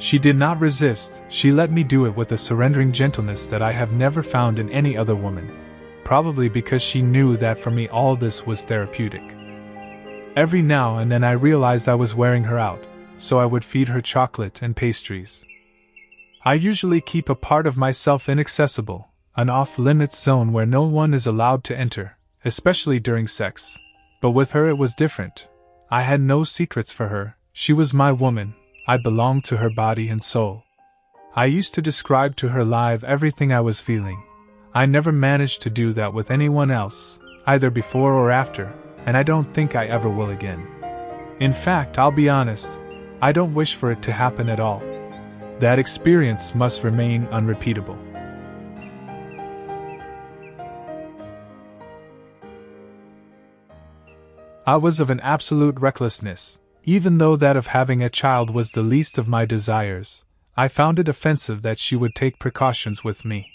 She 0.00 0.18
did 0.18 0.34
not 0.34 0.58
resist, 0.58 1.22
she 1.28 1.52
let 1.52 1.70
me 1.70 1.84
do 1.84 2.04
it 2.06 2.16
with 2.16 2.32
a 2.32 2.36
surrendering 2.36 2.90
gentleness 2.90 3.46
that 3.46 3.62
I 3.62 3.70
have 3.70 3.92
never 3.92 4.24
found 4.24 4.58
in 4.58 4.70
any 4.70 4.96
other 4.96 5.14
woman, 5.14 5.48
probably 6.02 6.48
because 6.48 6.82
she 6.82 7.00
knew 7.00 7.36
that 7.36 7.60
for 7.60 7.70
me 7.70 7.86
all 7.86 8.16
this 8.16 8.44
was 8.44 8.64
therapeutic. 8.64 9.36
Every 10.36 10.62
now 10.62 10.98
and 10.98 11.10
then 11.10 11.24
I 11.24 11.32
realized 11.32 11.88
I 11.88 11.96
was 11.96 12.14
wearing 12.14 12.44
her 12.44 12.58
out, 12.58 12.82
so 13.18 13.40
I 13.40 13.46
would 13.46 13.64
feed 13.64 13.88
her 13.88 14.00
chocolate 14.00 14.62
and 14.62 14.76
pastries. 14.76 15.44
I 16.44 16.54
usually 16.54 17.00
keep 17.00 17.28
a 17.28 17.34
part 17.34 17.66
of 17.66 17.76
myself 17.76 18.28
inaccessible, 18.28 19.08
an 19.36 19.50
off 19.50 19.76
limits 19.76 20.22
zone 20.22 20.52
where 20.52 20.66
no 20.66 20.84
one 20.84 21.14
is 21.14 21.26
allowed 21.26 21.64
to 21.64 21.76
enter, 21.76 22.16
especially 22.44 23.00
during 23.00 23.26
sex. 23.26 23.76
But 24.22 24.30
with 24.30 24.52
her 24.52 24.68
it 24.68 24.78
was 24.78 24.94
different. 24.94 25.48
I 25.90 26.02
had 26.02 26.20
no 26.20 26.44
secrets 26.44 26.92
for 26.92 27.08
her, 27.08 27.36
she 27.52 27.72
was 27.72 27.92
my 27.92 28.12
woman, 28.12 28.54
I 28.86 28.98
belonged 28.98 29.44
to 29.44 29.56
her 29.56 29.70
body 29.70 30.08
and 30.08 30.22
soul. 30.22 30.62
I 31.34 31.46
used 31.46 31.74
to 31.74 31.82
describe 31.82 32.36
to 32.36 32.48
her 32.48 32.64
live 32.64 33.02
everything 33.02 33.52
I 33.52 33.60
was 33.60 33.80
feeling. 33.80 34.22
I 34.74 34.86
never 34.86 35.10
managed 35.10 35.62
to 35.62 35.70
do 35.70 35.92
that 35.94 36.14
with 36.14 36.30
anyone 36.30 36.70
else, 36.70 37.18
either 37.46 37.70
before 37.70 38.14
or 38.14 38.30
after, 38.30 38.72
and 39.06 39.16
I 39.16 39.22
don't 39.22 39.52
think 39.54 39.74
I 39.74 39.86
ever 39.86 40.08
will 40.08 40.30
again. 40.30 40.66
In 41.40 41.52
fact, 41.52 41.98
I'll 41.98 42.12
be 42.12 42.28
honest, 42.28 42.78
I 43.22 43.32
don't 43.32 43.54
wish 43.54 43.74
for 43.74 43.90
it 43.90 44.02
to 44.02 44.12
happen 44.12 44.48
at 44.48 44.60
all. 44.60 44.82
That 45.58 45.78
experience 45.78 46.54
must 46.54 46.84
remain 46.84 47.26
unrepeatable. 47.26 47.98
I 54.66 54.76
was 54.76 55.00
of 55.00 55.10
an 55.10 55.20
absolute 55.20 55.80
recklessness, 55.80 56.60
even 56.84 57.18
though 57.18 57.36
that 57.36 57.56
of 57.56 57.68
having 57.68 58.02
a 58.02 58.08
child 58.08 58.50
was 58.50 58.72
the 58.72 58.82
least 58.82 59.18
of 59.18 59.26
my 59.26 59.44
desires. 59.44 60.24
I 60.56 60.68
found 60.68 60.98
it 60.98 61.08
offensive 61.08 61.62
that 61.62 61.78
she 61.78 61.96
would 61.96 62.14
take 62.14 62.38
precautions 62.38 63.02
with 63.02 63.24
me. 63.24 63.50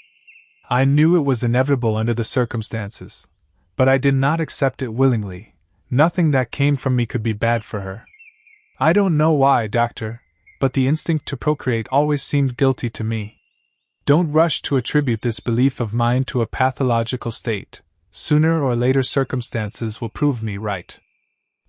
I 0.70 0.86
knew 0.86 1.16
it 1.16 1.22
was 1.22 1.44
inevitable 1.44 1.96
under 1.96 2.14
the 2.14 2.24
circumstances, 2.24 3.28
but 3.75 3.89
I 3.89 3.98
did 3.98 4.15
not 4.15 4.39
accept 4.39 4.82
it 4.82 4.94
willingly. 4.94 5.53
Nothing 5.89 6.32
that 6.32 6.51
came 6.51 6.75
from 6.75 6.96
me 6.96 7.05
could 7.05 7.24
be 7.24 7.34
bad 7.34 7.63
for 7.63 7.82
her. 7.82 8.05
I 8.79 8.94
don't 8.94 9.17
know 9.17 9.32
why, 9.32 9.67
doctor, 9.67 10.22
but 10.60 10.74
the 10.74 10.88
instinct 10.88 11.25
to 11.27 11.38
procreate 11.38 11.88
always 11.91 12.24
seemed 12.24 12.58
guilty 12.58 12.89
to 12.89 13.03
me. 13.03 13.39
Don't 14.05 14.32
rush 14.32 14.62
to 14.63 14.77
attribute 14.77 15.22
this 15.22 15.39
belief 15.39 15.79
of 15.79 15.94
mine 15.94 16.25
to 16.25 16.41
a 16.41 16.48
pathological 16.48 17.32
state. 17.32 17.82
Sooner 18.12 18.63
or 18.63 18.75
later, 18.75 19.03
circumstances 19.03 20.00
will 20.00 20.10
prove 20.10 20.44
me 20.44 20.58
right. 20.58 21.00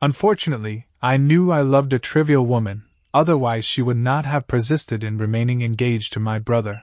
Unfortunately, 0.03 0.87
I 1.03 1.17
knew 1.17 1.51
I 1.51 1.63
loved 1.63 1.93
a 1.93 1.99
trivial 1.99 2.47
woman, 2.47 2.85
otherwise, 3.15 3.65
she 3.65 3.83
would 3.83 3.97
not 3.97 4.27
have 4.27 4.47
persisted 4.47 5.03
in 5.03 5.19
remaining 5.19 5.63
engaged 5.63 6.13
to 6.13 6.21
my 6.21 6.39
brother. 6.39 6.83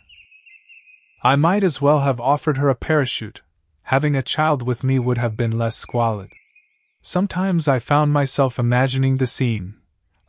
I 1.23 1.35
might 1.35 1.63
as 1.63 1.81
well 1.81 2.01
have 2.01 2.19
offered 2.19 2.57
her 2.57 2.69
a 2.69 2.75
parachute. 2.75 3.41
Having 3.83 4.15
a 4.15 4.21
child 4.21 4.63
with 4.63 4.83
me 4.83 4.99
would 4.99 5.17
have 5.17 5.37
been 5.37 5.57
less 5.57 5.75
squalid. 5.75 6.31
Sometimes 7.01 7.67
I 7.67 7.79
found 7.79 8.13
myself 8.13 8.57
imagining 8.57 9.17
the 9.17 9.27
scene, 9.27 9.75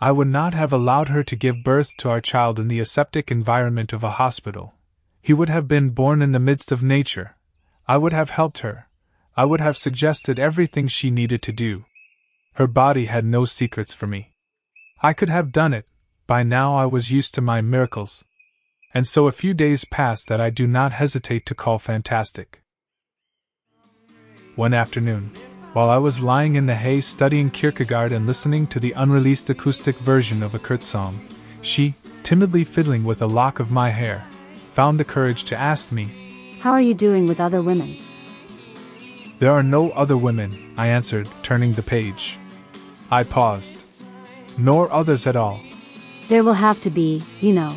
I 0.00 0.12
would 0.12 0.28
not 0.28 0.54
have 0.54 0.73
allowed 0.73 1.08
her 1.08 1.23
to 1.25 1.37
give 1.37 1.64
birth 1.64 1.96
to 1.99 2.11
our 2.11 2.20
child 2.20 2.61
in 2.61 2.68
the 2.68 2.80
aseptic 2.80 3.30
environment 3.30 3.92
of 3.92 4.04
a 4.04 4.18
hospital. 4.23 4.75
He 5.23 5.32
would 5.32 5.49
have 5.49 5.66
been 5.66 5.90
born 5.90 6.20
in 6.20 6.32
the 6.32 6.38
midst 6.38 6.73
of 6.73 6.82
nature. 6.82 7.37
I 7.87 7.96
would 7.96 8.12
have 8.12 8.28
helped 8.30 8.58
her. 8.58 8.88
I 9.37 9.44
would 9.44 9.61
have 9.61 9.78
suggested 9.78 10.38
everything 10.38 10.88
she 10.88 11.11
needed 11.11 11.42
to 11.42 11.52
do. 11.52 11.87
Her 12.56 12.66
body 12.66 13.06
had 13.06 13.25
no 13.25 13.44
secrets 13.44 13.94
for 13.94 14.06
me. 14.06 14.32
I 15.02 15.12
could 15.12 15.31
have 15.31 15.52
done 15.52 15.72
it, 15.72 15.88
by 16.26 16.42
now 16.42 16.76
I 16.76 16.87
was 16.87 17.11
used 17.11 17.35
to 17.35 17.40
my 17.40 17.61
miracles. 17.61 18.24
And 18.92 19.07
so 19.07 19.26
a 19.26 19.33
few 19.33 19.55
days 19.55 19.85
passed 19.85 20.29
that 20.29 20.40
I 20.40 20.50
do 20.50 20.66
not 20.66 20.92
hesitate 20.92 21.46
to 21.46 21.55
call 21.55 21.79
fantastic. 21.79 22.62
One 24.57 24.73
afternoon, 24.73 25.33
while 25.73 25.90
I 25.90 25.99
was 25.99 26.21
lying 26.21 26.55
in 26.55 26.67
the 26.67 26.77
hay 26.77 27.01
studying 27.01 27.51
Kierkegaard 27.51 28.12
and 28.12 28.25
listening 28.25 28.69
to 28.69 28.79
the 28.79 28.93
unreleased 28.93 29.51
acoustic 29.51 29.99
version 29.99 30.45
of 30.45 30.55
a 30.55 30.61
Kurt 30.61 30.85
song, 30.85 31.21
she, 31.61 31.97
timidly 32.23 32.62
fiddling 32.62 33.03
with 33.03 33.21
a 33.21 33.27
lock 33.27 33.59
of 33.59 33.73
my 33.73 33.90
hair, 33.90 34.25
found 34.71 35.01
the 35.01 35.05
courage 35.05 35.43
to 35.47 35.59
ask 35.59 35.90
me, 35.90 36.57
How 36.61 36.71
are 36.71 36.81
you 36.81 36.95
doing 36.95 37.27
with 37.27 37.40
other 37.40 37.62
women? 37.62 37.99
There 39.40 39.51
are 39.51 39.64
no 39.64 39.90
other 39.90 40.17
women, 40.17 40.73
I 40.77 40.87
answered, 40.87 41.29
turning 41.43 41.73
the 41.73 41.83
page. 41.83 42.38
I 43.11 43.25
paused. 43.25 43.87
Nor 44.57 44.88
others 44.93 45.27
at 45.27 45.35
all. 45.35 45.61
There 46.29 46.45
will 46.45 46.55
have 46.55 46.81
to 46.83 46.90
be, 46.90 47.25
you 47.40 47.53
know. 47.53 47.77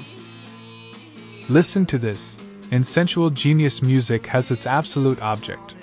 Listen 1.50 1.88
to 1.88 1.98
this. 1.98 2.38
In 2.70 2.84
sensual 2.84 3.32
genius, 3.32 3.82
music 3.82 4.28
has 4.28 4.52
its 4.52 4.68
absolute 4.68 5.20
object. 5.22 5.74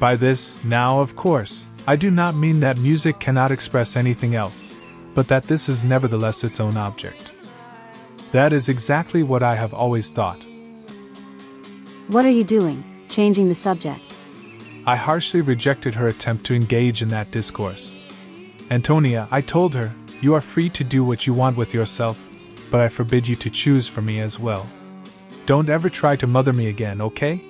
By 0.00 0.16
this, 0.16 0.64
now 0.64 0.98
of 1.00 1.14
course, 1.14 1.68
I 1.86 1.94
do 1.94 2.10
not 2.10 2.34
mean 2.34 2.60
that 2.60 2.78
music 2.78 3.20
cannot 3.20 3.52
express 3.52 3.96
anything 3.96 4.34
else, 4.34 4.74
but 5.12 5.28
that 5.28 5.44
this 5.44 5.68
is 5.68 5.84
nevertheless 5.84 6.42
its 6.42 6.58
own 6.58 6.78
object. 6.78 7.32
That 8.32 8.54
is 8.54 8.70
exactly 8.70 9.22
what 9.22 9.42
I 9.42 9.54
have 9.56 9.74
always 9.74 10.10
thought. 10.10 10.42
What 12.08 12.24
are 12.24 12.30
you 12.30 12.44
doing, 12.44 12.82
changing 13.10 13.50
the 13.50 13.54
subject? 13.54 14.16
I 14.86 14.96
harshly 14.96 15.42
rejected 15.42 15.94
her 15.96 16.08
attempt 16.08 16.46
to 16.46 16.54
engage 16.54 17.02
in 17.02 17.10
that 17.10 17.30
discourse. 17.30 17.98
Antonia, 18.70 19.28
I 19.30 19.42
told 19.42 19.74
her, 19.74 19.94
you 20.22 20.32
are 20.32 20.40
free 20.40 20.70
to 20.70 20.82
do 20.82 21.04
what 21.04 21.26
you 21.26 21.34
want 21.34 21.58
with 21.58 21.74
yourself, 21.74 22.18
but 22.70 22.80
I 22.80 22.88
forbid 22.88 23.28
you 23.28 23.36
to 23.36 23.50
choose 23.50 23.86
for 23.86 24.00
me 24.00 24.20
as 24.20 24.38
well. 24.38 24.66
Don't 25.44 25.68
ever 25.68 25.90
try 25.90 26.16
to 26.16 26.26
mother 26.26 26.54
me 26.54 26.68
again, 26.68 27.02
okay? 27.02 27.44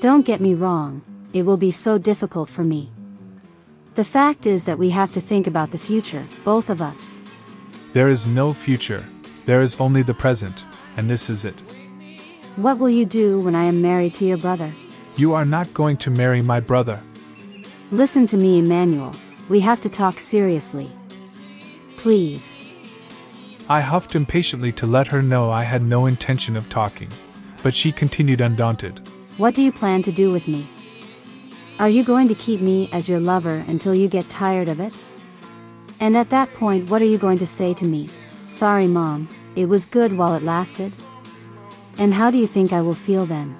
Don't 0.00 0.26
get 0.26 0.40
me 0.40 0.54
wrong, 0.54 1.02
it 1.34 1.44
will 1.44 1.56
be 1.56 1.72
so 1.72 1.98
difficult 1.98 2.48
for 2.48 2.64
me. 2.64 2.90
The 3.96 4.04
fact 4.04 4.46
is 4.46 4.64
that 4.64 4.78
we 4.78 4.90
have 4.90 5.12
to 5.12 5.20
think 5.20 5.46
about 5.46 5.72
the 5.72 5.78
future, 5.78 6.24
both 6.44 6.70
of 6.70 6.80
us. 6.80 7.20
There 7.92 8.08
is 8.08 8.26
no 8.26 8.54
future, 8.54 9.04
there 9.44 9.60
is 9.60 9.78
only 9.80 10.02
the 10.02 10.14
present, 10.14 10.64
and 10.96 11.10
this 11.10 11.28
is 11.28 11.44
it. 11.44 11.60
What 12.56 12.78
will 12.78 12.88
you 12.88 13.04
do 13.04 13.40
when 13.40 13.56
I 13.56 13.64
am 13.64 13.82
married 13.82 14.14
to 14.14 14.24
your 14.24 14.38
brother? 14.38 14.72
You 15.16 15.34
are 15.34 15.44
not 15.44 15.74
going 15.74 15.96
to 15.98 16.10
marry 16.10 16.40
my 16.40 16.60
brother. 16.60 17.02
Listen 17.90 18.26
to 18.26 18.36
me, 18.36 18.60
Emmanuel. 18.60 19.14
We 19.48 19.60
have 19.60 19.80
to 19.82 19.90
talk 19.90 20.20
seriously. 20.20 20.90
Please. 21.96 22.56
I 23.68 23.80
huffed 23.80 24.14
impatiently 24.14 24.70
to 24.72 24.86
let 24.86 25.08
her 25.08 25.22
know 25.22 25.50
I 25.50 25.64
had 25.64 25.82
no 25.82 26.06
intention 26.06 26.56
of 26.56 26.68
talking, 26.68 27.08
but 27.62 27.74
she 27.74 27.90
continued 27.90 28.40
undaunted. 28.40 29.08
What 29.36 29.54
do 29.54 29.62
you 29.62 29.72
plan 29.72 30.02
to 30.02 30.12
do 30.12 30.30
with 30.30 30.46
me? 30.46 30.68
Are 31.76 31.88
you 31.88 32.04
going 32.04 32.28
to 32.28 32.36
keep 32.36 32.60
me 32.60 32.88
as 32.92 33.08
your 33.08 33.18
lover 33.18 33.64
until 33.66 33.96
you 33.96 34.06
get 34.06 34.30
tired 34.30 34.68
of 34.68 34.78
it? 34.78 34.92
And 35.98 36.16
at 36.16 36.30
that 36.30 36.54
point, 36.54 36.88
what 36.88 37.02
are 37.02 37.06
you 37.06 37.18
going 37.18 37.38
to 37.38 37.46
say 37.46 37.74
to 37.74 37.84
me? 37.84 38.08
Sorry, 38.46 38.86
Mom, 38.86 39.28
it 39.56 39.66
was 39.66 39.84
good 39.84 40.16
while 40.16 40.34
it 40.34 40.44
lasted? 40.44 40.92
And 41.98 42.14
how 42.14 42.30
do 42.30 42.38
you 42.38 42.46
think 42.46 42.72
I 42.72 42.80
will 42.80 42.94
feel 42.94 43.26
then? 43.26 43.56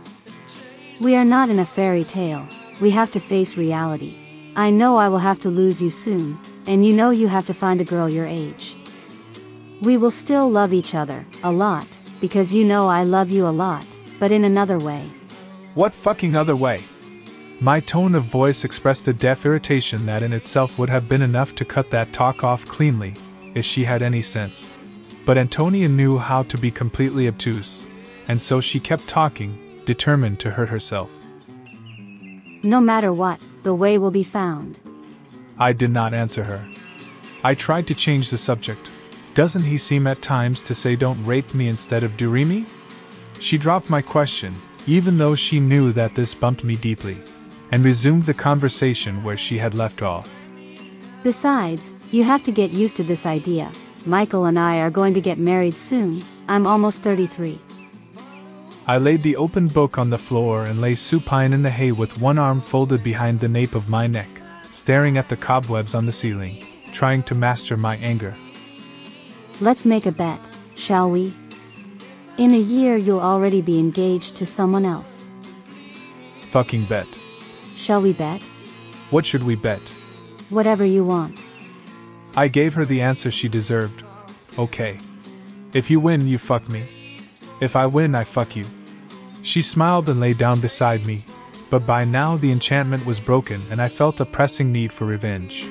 We 1.01 1.17
are 1.17 1.25
not 1.25 1.51
in 1.51 1.59
a 1.59 1.67
fairy 1.67 2.05
tale, 2.05 2.47
we 2.81 2.93
have 2.93 3.11
to 3.13 3.21
face 3.21 3.57
reality. 3.57 4.17
I 4.55 4.71
know 4.71 4.97
I 4.97 5.09
will 5.09 5.19
have 5.19 5.41
to 5.41 5.49
lose 5.49 5.83
you 5.83 5.91
soon, 5.91 6.39
and 6.67 6.87
you 6.87 6.93
know 6.93 7.11
you 7.11 7.27
have 7.27 7.47
to 7.47 7.55
find 7.55 7.81
a 7.81 7.85
girl 7.85 8.09
your 8.09 8.27
age. 8.27 8.77
We 9.83 9.97
will 9.97 10.13
still 10.13 10.49
love 10.49 10.73
each 10.73 10.95
other, 10.95 11.27
a 11.43 11.51
lot, 11.51 11.89
because 12.21 12.55
you 12.55 12.65
know 12.65 12.87
I 12.87 13.03
love 13.03 13.31
you 13.33 13.45
a 13.49 13.51
lot, 13.51 13.85
but 14.21 14.31
in 14.31 14.45
another 14.45 14.79
way. 14.79 15.11
What 15.75 15.93
fucking 15.93 16.37
other 16.37 16.55
way? 16.55 16.85
My 17.61 17.79
tone 17.79 18.17
of 18.17 18.25
voice 18.25 18.65
expressed 18.65 19.07
a 19.07 19.13
deaf 19.13 19.47
irritation 19.47 20.07
that 20.07 20.25
in 20.25 20.33
itself 20.33 20.77
would 20.77 20.91
have 20.91 21.09
been 21.09 21.23
enough 21.23 21.55
to 21.55 21.65
cut 21.65 21.89
that 21.91 22.13
talk 22.13 22.43
off 22.43 22.67
cleanly, 22.67 23.15
if 23.55 23.65
she 23.65 23.85
had 23.85 24.03
any 24.03 24.23
sense. 24.23 24.75
But 25.25 25.39
Antonia 25.39 25.89
knew 25.89 26.19
how 26.19 26.43
to 26.43 26.59
be 26.59 26.73
completely 26.73 27.29
obtuse, 27.29 27.87
and 28.27 28.41
so 28.41 28.61
she 28.61 28.81
kept 28.81 29.07
talking, 29.07 29.57
determined 29.85 30.41
to 30.41 30.51
hurt 30.51 30.69
herself. 30.69 31.13
No 32.65 32.81
matter 32.81 33.13
what, 33.13 33.41
the 33.63 33.75
way 33.75 33.99
will 33.99 34.11
be 34.11 34.25
found. 34.25 34.81
I 35.57 35.73
did 35.73 35.91
not 35.91 36.13
answer 36.13 36.43
her. 36.43 36.69
I 37.45 37.55
tried 37.55 37.87
to 37.87 37.95
change 37.95 38.31
the 38.31 38.39
subject. 38.39 38.89
Doesn't 39.35 39.63
he 39.63 39.79
seem 39.79 40.09
at 40.09 40.23
times 40.23 40.65
to 40.65 40.75
say 40.75 40.97
don't 40.97 41.25
rape 41.25 41.55
me 41.55 41.69
instead 41.69 42.03
of 42.03 42.17
do 42.17 42.31
me? 42.31 42.67
She 43.39 43.59
dropped 43.59 43.89
my 43.89 44.03
question, 44.03 44.55
even 44.89 45.19
though 45.19 45.37
she 45.37 45.61
knew 45.61 45.93
that 45.93 46.17
this 46.17 46.35
bumped 46.35 46.65
me 46.65 46.75
deeply 46.75 47.23
and 47.75 47.85
resumed 47.85 48.23
the 48.25 48.33
conversation 48.33 49.25
where 49.25 49.37
she 49.37 49.59
had 49.59 49.75
left 49.75 50.01
off. 50.01 50.31
Besides, 51.25 51.93
you 52.13 52.23
have 52.23 52.45
to 52.45 52.53
get 52.53 52.71
used 52.71 52.97
to 52.99 53.03
this 53.03 53.27
idea. 53.27 53.73
Michael 54.07 54.45
and 54.45 54.57
I 54.57 54.79
are 54.79 54.93
going 54.93 55.13
to 55.15 55.21
get 55.21 55.41
married 55.41 55.77
soon, 55.77 56.25
I'm 56.47 56.69
almost 56.69 57.03
33. 57.03 57.61
I 58.87 58.99
laid 58.99 59.25
the 59.25 59.35
open 59.35 59.67
book 59.67 59.99
on 59.99 60.09
the 60.09 60.19
floor 60.19 60.67
and 60.67 60.81
lay 60.81 60.95
supine 60.95 61.53
in 61.53 61.63
the 61.63 61.71
hay 61.71 61.91
with 61.91 62.17
one 62.17 62.39
arm 62.39 62.61
folded 62.61 63.03
behind 63.03 63.41
the 63.41 63.49
nape 63.49 63.75
of 63.75 63.89
my 63.89 64.07
neck, 64.07 64.29
staring 64.71 65.19
at 65.19 65.29
the 65.29 65.37
cobwebs 65.37 65.97
on 65.97 66.07
the 66.07 66.13
ceiling, 66.13 66.65
trying 66.93 67.25
to 67.25 67.35
master 67.35 67.77
my 67.77 67.97
anger. 67.97 68.37
Let's 69.61 69.85
make 69.85 70.07
a 70.07 70.13
bet, 70.13 70.39
shall 70.77 71.11
we? 71.11 71.35
In 72.39 72.55
a 72.55 72.67
year, 72.77 72.97
you'll 72.97 73.19
already 73.19 73.63
be 73.63 73.81
engaged 73.81 74.37
to 74.37 74.47
someone 74.47 74.85
else. 74.85 75.27
Fucking 76.51 76.85
bet. 76.87 77.09
Shall 77.77 78.03
we 78.03 78.13
bet? 78.13 78.43
What 79.11 79.27
should 79.27 79.43
we 79.43 79.55
bet? 79.55 79.83
Whatever 80.51 80.85
you 80.85 81.05
want. 81.05 81.45
I 82.37 82.49
gave 82.49 82.75
her 82.75 82.85
the 82.85 83.01
answer 83.01 83.31
she 83.31 83.49
deserved. 83.49 84.05
Okay. 84.59 84.99
If 85.73 85.91
you 85.91 86.01
win, 86.01 86.27
you 86.27 86.39
fuck 86.39 86.69
me. 86.69 87.21
If 87.61 87.77
I 87.77 87.87
win, 87.87 88.15
I 88.15 88.25
fuck 88.25 88.57
you. 88.57 88.67
She 89.43 89.63
smiled 89.63 90.09
and 90.09 90.21
lay 90.21 90.35
down 90.35 90.61
beside 90.61 91.07
me, 91.07 91.25
but 91.71 91.87
by 91.87 92.05
now 92.05 92.37
the 92.37 92.51
enchantment 92.51 93.05
was 93.05 93.21
broken 93.21 93.63
and 93.71 93.81
I 93.81 93.89
felt 93.89 94.21
a 94.21 94.25
pressing 94.25 94.73
need 94.73 94.93
for 94.93 95.05
revenge. 95.05 95.69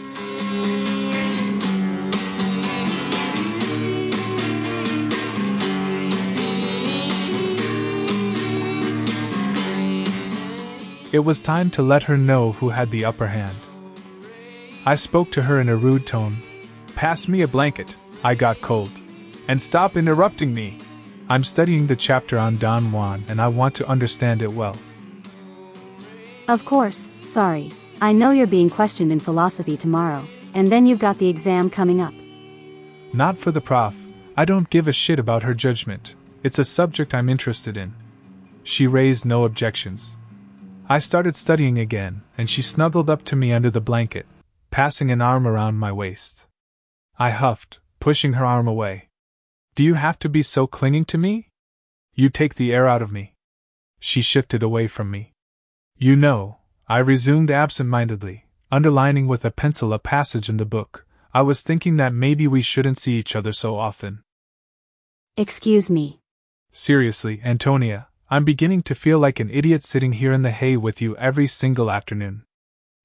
It 11.13 11.19
was 11.19 11.43
time 11.43 11.69
to 11.71 11.83
let 11.83 12.01
her 12.03 12.17
know 12.17 12.53
who 12.53 12.69
had 12.69 12.89
the 12.89 13.05
upper 13.05 13.27
hand. 13.27 13.55
I 14.83 14.95
spoke 14.95 15.29
to 15.33 15.43
her 15.43 15.61
in 15.61 15.69
a 15.69 15.75
rude 15.75 16.07
tone. 16.07 16.41
Pass 16.95 17.27
me 17.27 17.43
a 17.43 17.47
blanket, 17.47 17.95
I 18.23 18.33
got 18.33 18.61
cold. 18.61 18.89
And 19.47 19.61
stop 19.61 19.95
interrupting 19.95 20.55
me. 20.55 20.79
I'm 21.29 21.43
studying 21.43 21.85
the 21.85 21.95
chapter 21.95 22.39
on 22.39 22.57
Don 22.57 22.91
Juan 22.91 23.23
and 23.27 23.39
I 23.39 23.47
want 23.47 23.75
to 23.75 23.87
understand 23.87 24.41
it 24.41 24.51
well. 24.51 24.75
Of 26.47 26.65
course, 26.65 27.11
sorry. 27.21 27.71
I 28.01 28.11
know 28.11 28.31
you're 28.31 28.47
being 28.47 28.71
questioned 28.71 29.11
in 29.11 29.19
philosophy 29.19 29.77
tomorrow, 29.77 30.27
and 30.55 30.71
then 30.71 30.87
you've 30.87 30.97
got 30.97 31.19
the 31.19 31.29
exam 31.29 31.69
coming 31.69 32.01
up. 32.01 32.13
Not 33.13 33.37
for 33.37 33.51
the 33.51 33.61
prof. 33.61 33.95
I 34.35 34.45
don't 34.45 34.69
give 34.71 34.87
a 34.87 34.91
shit 34.91 35.19
about 35.19 35.43
her 35.43 35.53
judgment. 35.53 36.15
It's 36.41 36.57
a 36.57 36.65
subject 36.65 37.13
I'm 37.13 37.29
interested 37.29 37.77
in. 37.77 37.93
She 38.63 38.87
raised 38.87 39.27
no 39.27 39.43
objections. 39.43 40.17
I 40.93 40.99
started 40.99 41.35
studying 41.35 41.79
again, 41.79 42.21
and 42.37 42.47
she 42.47 42.61
snuggled 42.61 43.09
up 43.09 43.23
to 43.23 43.35
me 43.35 43.51
under 43.51 43.71
the 43.71 43.81
blanket, 43.81 44.27
passing 44.69 45.09
an 45.09 45.23
arm 45.23 45.47
around 45.47 45.79
my 45.79 45.91
waist. 45.91 46.45
I 47.17 47.31
huffed, 47.31 47.79
pushing 47.99 48.33
her 48.33 48.45
arm 48.45 48.67
away. 48.67 49.09
Do 49.73 49.83
you 49.83 49.95
have 49.95 50.19
to 50.19 50.29
be 50.29 50.43
so 50.43 50.67
clinging 50.67 51.05
to 51.05 51.17
me? 51.17 51.49
You 52.13 52.29
take 52.29 52.53
the 52.53 52.71
air 52.71 52.87
out 52.87 53.01
of 53.01 53.11
me. 53.11 53.33
She 53.99 54.21
shifted 54.21 54.61
away 54.61 54.85
from 54.85 55.09
me. 55.09 55.33
You 55.97 56.15
know, 56.15 56.59
I 56.87 56.99
resumed 56.99 57.49
absent 57.49 57.89
mindedly, 57.89 58.45
underlining 58.71 59.25
with 59.25 59.43
a 59.45 59.49
pencil 59.49 59.93
a 59.93 59.97
passage 59.97 60.47
in 60.47 60.57
the 60.57 60.63
book. 60.77 61.07
I 61.33 61.41
was 61.41 61.63
thinking 61.63 61.97
that 61.97 62.13
maybe 62.13 62.45
we 62.45 62.61
shouldn't 62.61 62.99
see 62.99 63.13
each 63.13 63.35
other 63.35 63.51
so 63.51 63.79
often. 63.79 64.21
Excuse 65.37 65.89
me. 65.89 66.19
Seriously, 66.71 67.41
Antonia, 67.43 68.09
I'm 68.33 68.45
beginning 68.45 68.81
to 68.89 68.95
feel 68.95 69.19
like 69.19 69.39
an 69.39 69.51
idiot 69.51 69.83
sitting 69.83 70.13
here 70.13 70.33
in 70.33 70.41
the 70.41 70.49
hay 70.49 70.75
with 70.75 71.03
you 71.03 71.15
every 71.17 71.45
single 71.45 71.91
afternoon. 71.91 72.45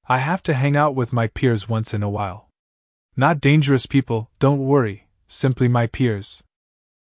I 0.09 0.17
have 0.17 0.43
to 0.45 0.55
hang 0.55 0.75
out 0.75 0.95
with 0.95 1.13
my 1.13 1.27
peers 1.27 1.69
once 1.69 1.93
in 1.93 2.03
a 2.03 2.09
while. 2.09 2.49
Not 3.15 3.39
dangerous 3.39 3.85
people, 3.85 4.31
don't 4.39 4.65
worry, 4.65 5.07
simply 5.27 5.69
my 5.69 5.87
peers. 5.87 6.43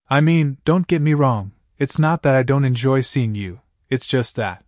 I 0.09 0.21
mean, 0.21 0.55
don't 0.63 0.87
get 0.87 1.01
me 1.01 1.13
wrong, 1.13 1.51
it's 1.77 1.99
not 1.99 2.21
that 2.21 2.33
I 2.33 2.43
don't 2.43 2.63
enjoy 2.63 3.01
seeing 3.01 3.35
you, 3.35 3.59
it's 3.89 4.07
just 4.07 4.37
that. 4.37 4.63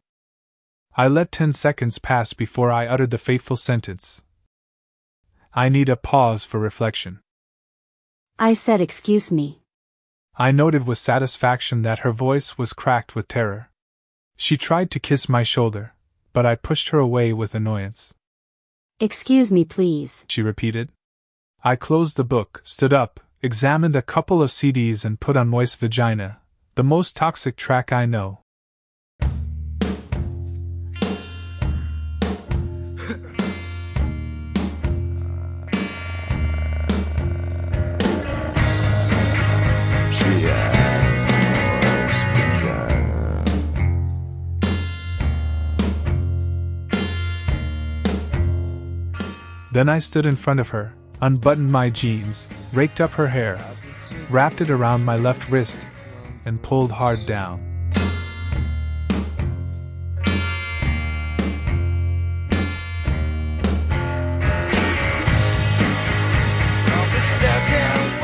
I 0.97 1.07
let 1.07 1.31
ten 1.31 1.53
seconds 1.53 1.97
pass 1.97 2.33
before 2.33 2.73
I 2.73 2.87
uttered 2.87 3.11
the 3.11 3.17
fateful 3.17 3.55
sentence. 3.55 4.21
I 5.53 5.69
need 5.69 5.87
a 5.87 5.95
pause 5.95 6.43
for 6.43 6.59
reflection. 6.59 7.21
I 8.37 8.53
said, 8.53 8.81
Excuse 8.81 9.31
me. 9.31 9.61
I 10.37 10.51
noted 10.51 10.85
with 10.85 10.97
satisfaction 10.97 11.83
that 11.83 11.99
her 11.99 12.11
voice 12.11 12.57
was 12.57 12.73
cracked 12.73 13.15
with 13.15 13.29
terror. 13.29 13.69
She 14.35 14.57
tried 14.57 14.91
to 14.91 14.99
kiss 14.99 15.29
my 15.29 15.43
shoulder, 15.43 15.93
but 16.33 16.45
I 16.45 16.55
pushed 16.55 16.89
her 16.89 16.99
away 16.99 17.31
with 17.31 17.55
annoyance. 17.55 18.13
Excuse 18.99 19.49
me, 19.49 19.63
please, 19.63 20.25
she 20.27 20.41
repeated. 20.41 20.91
I 21.63 21.77
closed 21.77 22.17
the 22.17 22.25
book, 22.25 22.61
stood 22.65 22.91
up, 22.91 23.21
examined 23.41 23.95
a 23.95 24.01
couple 24.01 24.43
of 24.43 24.49
CDs, 24.49 25.05
and 25.05 25.21
put 25.21 25.37
on 25.37 25.47
Moist 25.47 25.79
Vagina, 25.79 26.39
the 26.75 26.83
most 26.83 27.15
toxic 27.15 27.55
track 27.55 27.93
I 27.93 28.05
know. 28.05 28.41
Then 49.75 49.89
I 49.89 49.99
stood 49.99 50.25
in 50.25 50.37
front 50.37 50.61
of 50.61 50.69
her, 50.69 50.93
unbuttoned 51.19 51.69
my 51.69 51.89
jeans, 51.89 52.47
raked 52.71 53.01
up 53.01 53.11
her 53.11 53.27
hair, 53.27 53.59
wrapped 54.29 54.61
it 54.61 54.69
around 54.69 55.03
my 55.03 55.17
left 55.17 55.51
wrist, 55.51 55.85
and 56.45 56.61
pulled 56.61 56.93
hard 56.93 57.25
down. 57.25 57.59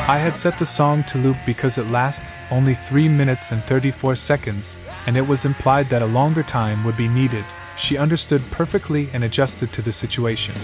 I 0.08 0.18
had 0.18 0.38
set 0.38 0.58
the 0.58 0.66
song 0.66 1.04
to 1.04 1.18
loop 1.18 1.36
because 1.46 1.78
it 1.78 1.92
lasts 1.92 2.32
only 2.50 2.76
3 2.76 3.10
minutes 3.10 3.52
and 3.52 3.62
34 3.62 4.16
seconds, 4.16 4.80
and 5.06 5.18
it 5.18 5.28
was 5.28 5.44
implied 5.44 5.90
that 5.90 6.02
a 6.02 6.06
longer 6.06 6.44
time 6.44 6.86
would 6.86 6.96
be 6.96 7.10
needed. 7.10 7.44
She 7.76 7.98
understood 7.98 8.42
perfectly 8.52 9.10
and 9.12 9.26
adjusted 9.26 9.74
to 9.74 9.82
the 9.82 9.92
situation. 9.92 10.56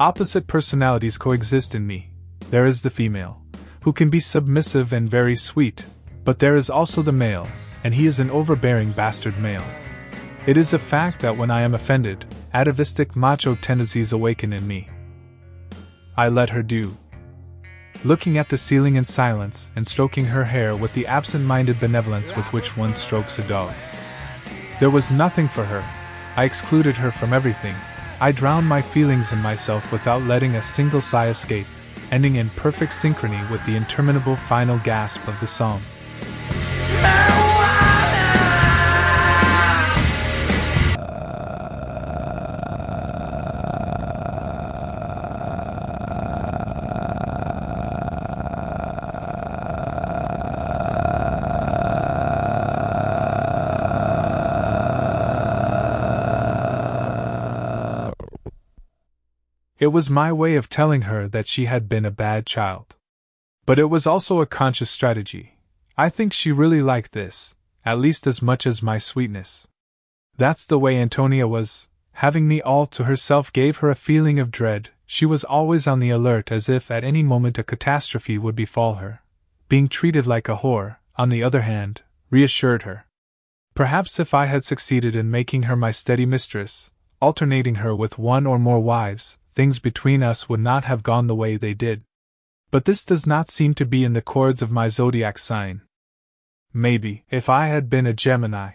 Opposite 0.00 0.46
personalities 0.46 1.16
coexist 1.16 1.74
in 1.74 1.86
me. 1.86 2.10
There 2.50 2.66
is 2.66 2.82
the 2.82 2.90
female, 2.90 3.40
who 3.84 3.92
can 3.92 4.10
be 4.10 4.20
submissive 4.20 4.92
and 4.92 5.08
very 5.08 5.34
sweet, 5.34 5.86
but 6.24 6.40
there 6.40 6.56
is 6.56 6.68
also 6.68 7.00
the 7.00 7.10
male, 7.10 7.48
and 7.84 7.94
he 7.94 8.06
is 8.06 8.18
an 8.18 8.30
overbearing 8.30 8.90
bastard 8.92 9.38
male. 9.38 9.64
It 10.46 10.56
is 10.56 10.74
a 10.74 10.78
fact 10.78 11.20
that 11.20 11.36
when 11.36 11.50
I 11.50 11.60
am 11.60 11.74
offended, 11.74 12.24
atavistic 12.52 13.14
macho 13.14 13.54
tendencies 13.54 14.12
awaken 14.12 14.52
in 14.52 14.66
me. 14.66 14.88
I 16.16 16.28
let 16.28 16.50
her 16.50 16.62
do. 16.62 16.96
Looking 18.04 18.36
at 18.36 18.48
the 18.48 18.58
ceiling 18.58 18.96
in 18.96 19.04
silence 19.04 19.70
and 19.76 19.86
stroking 19.86 20.26
her 20.26 20.44
hair 20.44 20.76
with 20.76 20.92
the 20.92 21.06
absent 21.06 21.44
minded 21.44 21.80
benevolence 21.80 22.36
with 22.36 22.52
which 22.52 22.76
one 22.76 22.92
strokes 22.94 23.38
a 23.38 23.48
dog. 23.48 23.74
There 24.80 24.90
was 24.90 25.10
nothing 25.10 25.48
for 25.48 25.64
her. 25.64 25.84
I 26.36 26.44
excluded 26.44 26.96
her 26.96 27.10
from 27.10 27.32
everything. 27.32 27.74
I 28.20 28.32
drowned 28.32 28.68
my 28.68 28.82
feelings 28.82 29.32
in 29.32 29.40
myself 29.40 29.90
without 29.90 30.22
letting 30.22 30.56
a 30.56 30.62
single 30.62 31.00
sigh 31.00 31.28
escape, 31.28 31.66
ending 32.10 32.36
in 32.36 32.50
perfect 32.50 32.92
synchrony 32.92 33.48
with 33.50 33.64
the 33.66 33.76
interminable 33.76 34.36
final 34.36 34.78
gasp 34.78 35.26
of 35.26 35.38
the 35.40 35.46
song. 35.46 35.80
It 59.84 59.92
was 59.92 60.08
my 60.08 60.32
way 60.32 60.56
of 60.56 60.70
telling 60.70 61.02
her 61.02 61.28
that 61.28 61.46
she 61.46 61.66
had 61.66 61.90
been 61.90 62.06
a 62.06 62.10
bad 62.10 62.46
child. 62.46 62.96
But 63.66 63.78
it 63.78 63.90
was 63.90 64.06
also 64.06 64.40
a 64.40 64.46
conscious 64.46 64.88
strategy. 64.88 65.58
I 65.94 66.08
think 66.08 66.32
she 66.32 66.52
really 66.52 66.80
liked 66.80 67.12
this, 67.12 67.54
at 67.84 67.98
least 67.98 68.26
as 68.26 68.40
much 68.40 68.66
as 68.66 68.82
my 68.82 68.96
sweetness. 68.96 69.68
That's 70.38 70.64
the 70.64 70.78
way 70.78 70.96
Antonia 70.96 71.46
was, 71.46 71.88
having 72.12 72.48
me 72.48 72.62
all 72.62 72.86
to 72.96 73.04
herself 73.04 73.52
gave 73.52 73.76
her 73.80 73.90
a 73.90 73.94
feeling 73.94 74.38
of 74.38 74.50
dread. 74.50 74.88
She 75.04 75.26
was 75.26 75.44
always 75.44 75.86
on 75.86 75.98
the 75.98 76.08
alert 76.08 76.50
as 76.50 76.70
if 76.70 76.90
at 76.90 77.04
any 77.04 77.22
moment 77.22 77.58
a 77.58 77.62
catastrophe 77.62 78.38
would 78.38 78.56
befall 78.56 78.94
her. 78.94 79.20
Being 79.68 79.88
treated 79.88 80.26
like 80.26 80.48
a 80.48 80.56
whore, 80.56 80.96
on 81.16 81.28
the 81.28 81.42
other 81.42 81.60
hand, 81.60 82.00
reassured 82.30 82.84
her. 82.84 83.04
Perhaps 83.74 84.18
if 84.18 84.32
I 84.32 84.46
had 84.46 84.64
succeeded 84.64 85.14
in 85.14 85.30
making 85.30 85.64
her 85.64 85.76
my 85.76 85.90
steady 85.90 86.24
mistress, 86.24 86.90
alternating 87.20 87.74
her 87.84 87.94
with 87.94 88.18
one 88.18 88.46
or 88.46 88.58
more 88.58 88.80
wives, 88.80 89.36
things 89.54 89.78
between 89.78 90.22
us 90.22 90.48
would 90.48 90.60
not 90.60 90.84
have 90.84 91.02
gone 91.02 91.26
the 91.26 91.34
way 91.34 91.56
they 91.56 91.74
did. 91.74 92.02
But 92.70 92.84
this 92.84 93.04
does 93.04 93.26
not 93.26 93.48
seem 93.48 93.74
to 93.74 93.86
be 93.86 94.04
in 94.04 94.12
the 94.12 94.22
chords 94.22 94.62
of 94.62 94.70
my 94.70 94.88
zodiac 94.88 95.38
sign. 95.38 95.82
Maybe, 96.72 97.24
if 97.30 97.48
I 97.48 97.66
had 97.66 97.88
been 97.88 98.06
a 98.06 98.12
Gemini. 98.12 98.72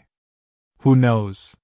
Who 0.80 0.96
knows? 0.96 1.58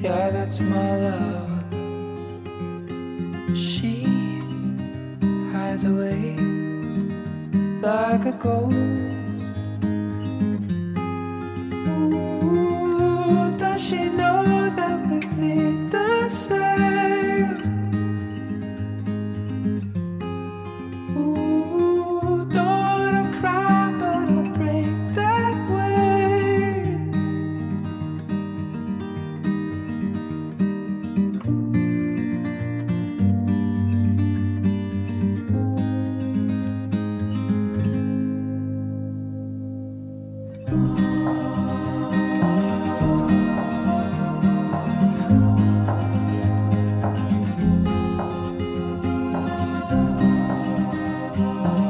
Yeah, 0.00 0.30
that's 0.30 0.60
my 0.60 0.96
love. 1.06 1.64
She 3.56 4.04
hides 5.52 5.84
away 5.84 6.36
like 7.82 8.26
a 8.26 8.32
ghost. 8.32 9.15
Cold 51.46 51.85